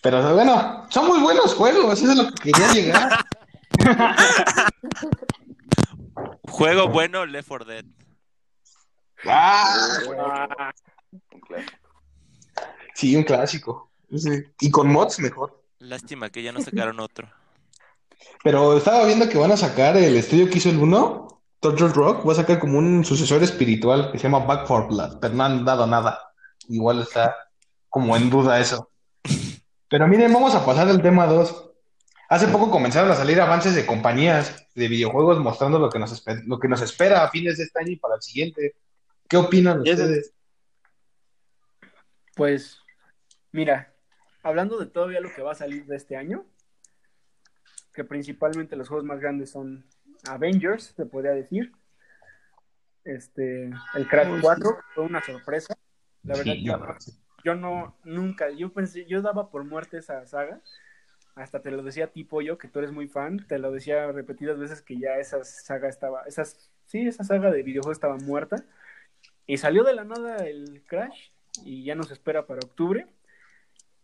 Pero 0.00 0.34
bueno, 0.34 0.86
son 0.90 1.06
muy 1.08 1.20
buenos 1.20 1.54
juegos, 1.54 2.00
eso 2.00 2.12
es 2.12 2.18
lo 2.18 2.30
que 2.30 2.52
quería 2.52 2.72
llegar. 2.72 3.24
Juego 6.48 6.88
bueno, 6.88 7.26
Left 7.26 7.48
4 7.48 7.66
Dead. 7.66 7.84
Ah, 9.26 10.72
sí, 12.94 13.16
un 13.16 13.24
clásico. 13.24 13.90
Sí. 14.16 14.44
Y 14.60 14.70
con 14.70 14.88
mods 14.90 15.18
mejor. 15.18 15.62
Lástima 15.78 16.30
que 16.30 16.42
ya 16.42 16.52
no 16.52 16.60
sacaron 16.60 17.00
otro. 17.00 17.28
Pero 18.42 18.76
estaba 18.76 19.04
viendo 19.04 19.28
que 19.28 19.38
van 19.38 19.52
a 19.52 19.56
sacar 19.56 19.96
el 19.96 20.16
estudio 20.16 20.48
que 20.48 20.58
hizo 20.58 20.70
el 20.70 20.78
1, 20.78 21.42
Turtle 21.60 21.88
Rock, 21.88 22.26
va 22.26 22.32
a 22.32 22.36
sacar 22.36 22.58
como 22.58 22.78
un 22.78 23.04
sucesor 23.04 23.42
espiritual 23.42 24.10
que 24.10 24.18
se 24.18 24.24
llama 24.24 24.44
Back 24.44 24.66
4 24.66 24.88
Blood, 24.88 25.18
pero 25.20 25.34
no 25.34 25.44
han 25.44 25.64
dado 25.64 25.86
nada. 25.86 26.32
Igual 26.68 27.02
está 27.02 27.36
como 27.88 28.16
en 28.16 28.30
duda 28.30 28.60
eso. 28.60 28.90
Pero 29.88 30.06
miren, 30.06 30.32
vamos 30.32 30.54
a 30.54 30.64
pasar 30.64 30.88
al 30.88 31.00
tema 31.02 31.26
2. 31.26 31.70
Hace 32.28 32.48
poco 32.48 32.70
comenzaron 32.70 33.10
a 33.10 33.14
salir 33.14 33.40
avances 33.40 33.74
de 33.74 33.86
compañías 33.86 34.66
de 34.74 34.88
videojuegos 34.88 35.38
mostrando 35.38 35.78
lo 35.78 35.88
que 35.88 35.98
nos, 35.98 36.12
espe- 36.12 36.42
lo 36.46 36.58
que 36.58 36.68
nos 36.68 36.82
espera 36.82 37.24
a 37.24 37.30
fines 37.30 37.56
de 37.56 37.64
este 37.64 37.80
año 37.80 37.92
y 37.92 37.96
para 37.96 38.16
el 38.16 38.22
siguiente. 38.22 38.74
¿Qué 39.28 39.36
opinan 39.38 39.80
ustedes? 39.80 40.32
Pues, 42.34 42.80
mira, 43.52 43.92
hablando 44.42 44.78
de 44.78 44.86
todavía 44.86 45.20
lo 45.20 45.32
que 45.34 45.42
va 45.42 45.52
a 45.52 45.56
salir 45.56 45.86
de 45.86 45.96
este 45.96 46.16
año, 46.16 46.44
que 47.92 48.04
principalmente 48.04 48.76
los 48.76 48.88
juegos 48.88 49.04
más 49.06 49.20
grandes 49.20 49.50
son 49.50 49.84
Avengers, 50.28 50.92
se 50.96 51.06
podría 51.06 51.32
decir. 51.32 51.72
Este, 53.04 53.70
el 53.94 54.08
Crash 54.08 54.40
4 54.40 54.76
fue 54.94 55.04
una 55.04 55.22
sorpresa. 55.22 55.74
La 56.24 56.36
verdad, 56.36 56.52
Sí, 56.52 56.62
yo, 56.64 56.78
yo- 57.44 57.54
no, 57.54 57.96
nunca, 58.04 58.50
yo 58.50 58.72
pensé, 58.72 59.04
yo 59.06 59.22
daba 59.22 59.50
por 59.50 59.64
muerte 59.64 59.98
esa 59.98 60.26
saga. 60.26 60.60
Hasta 61.34 61.60
te 61.62 61.70
lo 61.70 61.82
decía 61.82 62.06
a 62.06 62.08
ti, 62.08 62.24
Pollo, 62.24 62.58
que 62.58 62.68
tú 62.68 62.80
eres 62.80 62.92
muy 62.92 63.06
fan. 63.08 63.46
Te 63.46 63.58
lo 63.58 63.70
decía 63.70 64.10
repetidas 64.10 64.58
veces 64.58 64.82
que 64.82 64.98
ya 64.98 65.18
esa 65.18 65.44
saga 65.44 65.88
estaba, 65.88 66.22
esas, 66.26 66.70
sí, 66.86 67.06
esa 67.06 67.22
saga 67.24 67.50
de 67.50 67.62
videojuegos 67.62 67.96
estaba 67.96 68.16
muerta. 68.16 68.64
Y 69.46 69.58
salió 69.58 69.84
de 69.84 69.94
la 69.94 70.04
nada 70.04 70.36
el 70.46 70.82
Crash 70.86 71.30
y 71.64 71.84
ya 71.84 71.94
nos 71.94 72.10
espera 72.10 72.46
para 72.46 72.60
octubre. 72.64 73.06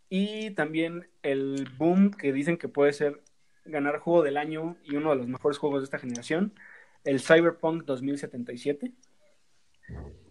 Y 0.09 0.51
también 0.51 1.09
el 1.23 1.67
boom 1.77 2.11
que 2.11 2.31
dicen 2.31 2.57
que 2.57 2.69
puede 2.69 2.93
ser 2.93 3.21
ganar 3.65 3.99
juego 3.99 4.23
del 4.23 4.37
año 4.37 4.77
y 4.83 4.95
uno 4.95 5.09
de 5.09 5.15
los 5.17 5.27
mejores 5.27 5.57
juegos 5.57 5.81
de 5.81 5.85
esta 5.85 5.99
generación, 5.99 6.53
el 7.03 7.19
Cyberpunk 7.19 7.83
2077, 7.83 8.91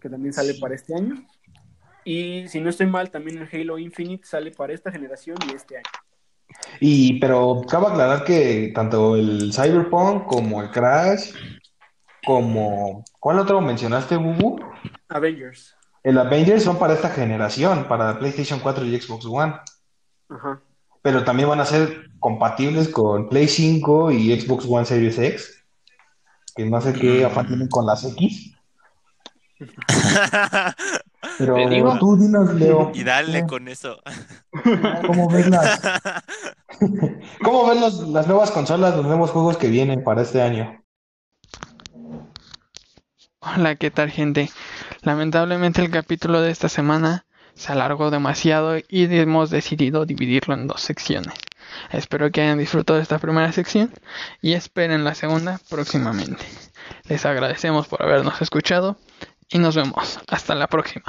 que 0.01 0.09
también 0.09 0.33
sale 0.33 0.55
para 0.55 0.75
este 0.75 0.95
año. 0.95 1.15
Y 2.05 2.47
si 2.47 2.61
no 2.61 2.69
estoy 2.69 2.85
mal, 2.85 3.09
también 3.09 3.39
el 3.39 3.49
Halo 3.51 3.79
Infinite 3.79 4.25
sale 4.25 4.51
para 4.51 4.73
esta 4.73 4.91
generación 4.91 5.37
y 5.49 5.55
este 5.55 5.77
año. 5.77 5.83
Y, 6.79 7.19
pero 7.19 7.63
cabe 7.67 7.87
aclarar 7.87 8.23
que 8.23 8.71
tanto 8.73 9.15
el 9.15 9.51
Cyberpunk 9.51 10.27
como 10.27 10.61
el 10.61 10.69
Crash, 10.69 11.33
como... 12.23 13.03
¿Cuál 13.19 13.39
otro 13.39 13.59
mencionaste, 13.59 14.17
Bubu? 14.17 14.59
Avengers. 15.09 15.75
El 16.03 16.19
Avengers 16.19 16.63
son 16.63 16.77
para 16.77 16.93
esta 16.93 17.09
generación, 17.09 17.87
para 17.87 18.19
PlayStation 18.19 18.59
4 18.59 18.85
y 18.85 19.01
Xbox 19.01 19.25
One. 19.25 19.55
Ajá. 20.29 20.61
Pero 21.01 21.23
también 21.23 21.49
van 21.49 21.59
a 21.59 21.65
ser 21.65 22.11
compatibles 22.19 22.89
con 22.89 23.29
Play 23.29 23.47
5 23.47 24.11
y 24.11 24.39
Xbox 24.39 24.65
One 24.67 24.85
Series 24.85 25.17
X. 25.17 25.63
Que 26.55 26.65
no 26.65 26.79
sé 26.81 26.93
qué 26.93 27.25
afán 27.25 27.47
tienen 27.47 27.67
con 27.67 27.85
las 27.85 28.03
X. 28.03 28.55
Pero 31.37 31.55
Te 31.55 31.69
digo. 31.69 31.97
tú 31.99 32.17
dinos, 32.17 32.53
Leo. 32.53 32.91
Y 32.93 33.03
dale 33.03 33.45
con 33.45 33.67
eso. 33.67 33.97
¿Cómo 35.05 35.29
ves 35.29 35.47
las, 35.49 35.79
¿Cómo 37.43 37.67
ves 37.67 37.79
los- 37.79 38.07
las 38.09 38.27
nuevas 38.27 38.51
consolas, 38.51 38.95
los 38.95 39.05
nuevos 39.05 39.31
juegos 39.31 39.57
que 39.57 39.67
vienen 39.67 40.03
para 40.03 40.21
este 40.21 40.41
año? 40.41 40.81
Hola, 43.39 43.75
¿qué 43.75 43.91
tal, 43.91 44.09
gente? 44.11 44.49
Lamentablemente 45.03 45.81
el 45.81 45.91
capítulo 45.91 46.41
de 46.41 46.51
esta 46.51 46.67
semana 46.69 47.25
se 47.53 47.71
alargó 47.71 48.09
demasiado 48.11 48.77
y 48.77 48.83
hemos 49.15 49.49
decidido 49.49 50.05
dividirlo 50.05 50.55
en 50.55 50.67
dos 50.67 50.81
secciones. 50.81 51.33
Espero 51.91 52.31
que 52.31 52.41
hayan 52.41 52.57
disfrutado 52.57 52.97
de 52.97 53.03
esta 53.03 53.19
primera 53.19 53.51
sección 53.51 53.91
y 54.41 54.53
esperen 54.53 55.03
la 55.03 55.13
segunda 55.15 55.59
próximamente. 55.69 56.43
Les 57.07 57.25
agradecemos 57.25 57.87
por 57.87 58.01
habernos 58.01 58.41
escuchado 58.41 58.97
y 59.49 59.59
nos 59.59 59.75
vemos. 59.75 60.19
Hasta 60.27 60.55
la 60.55 60.67
próxima. 60.67 61.05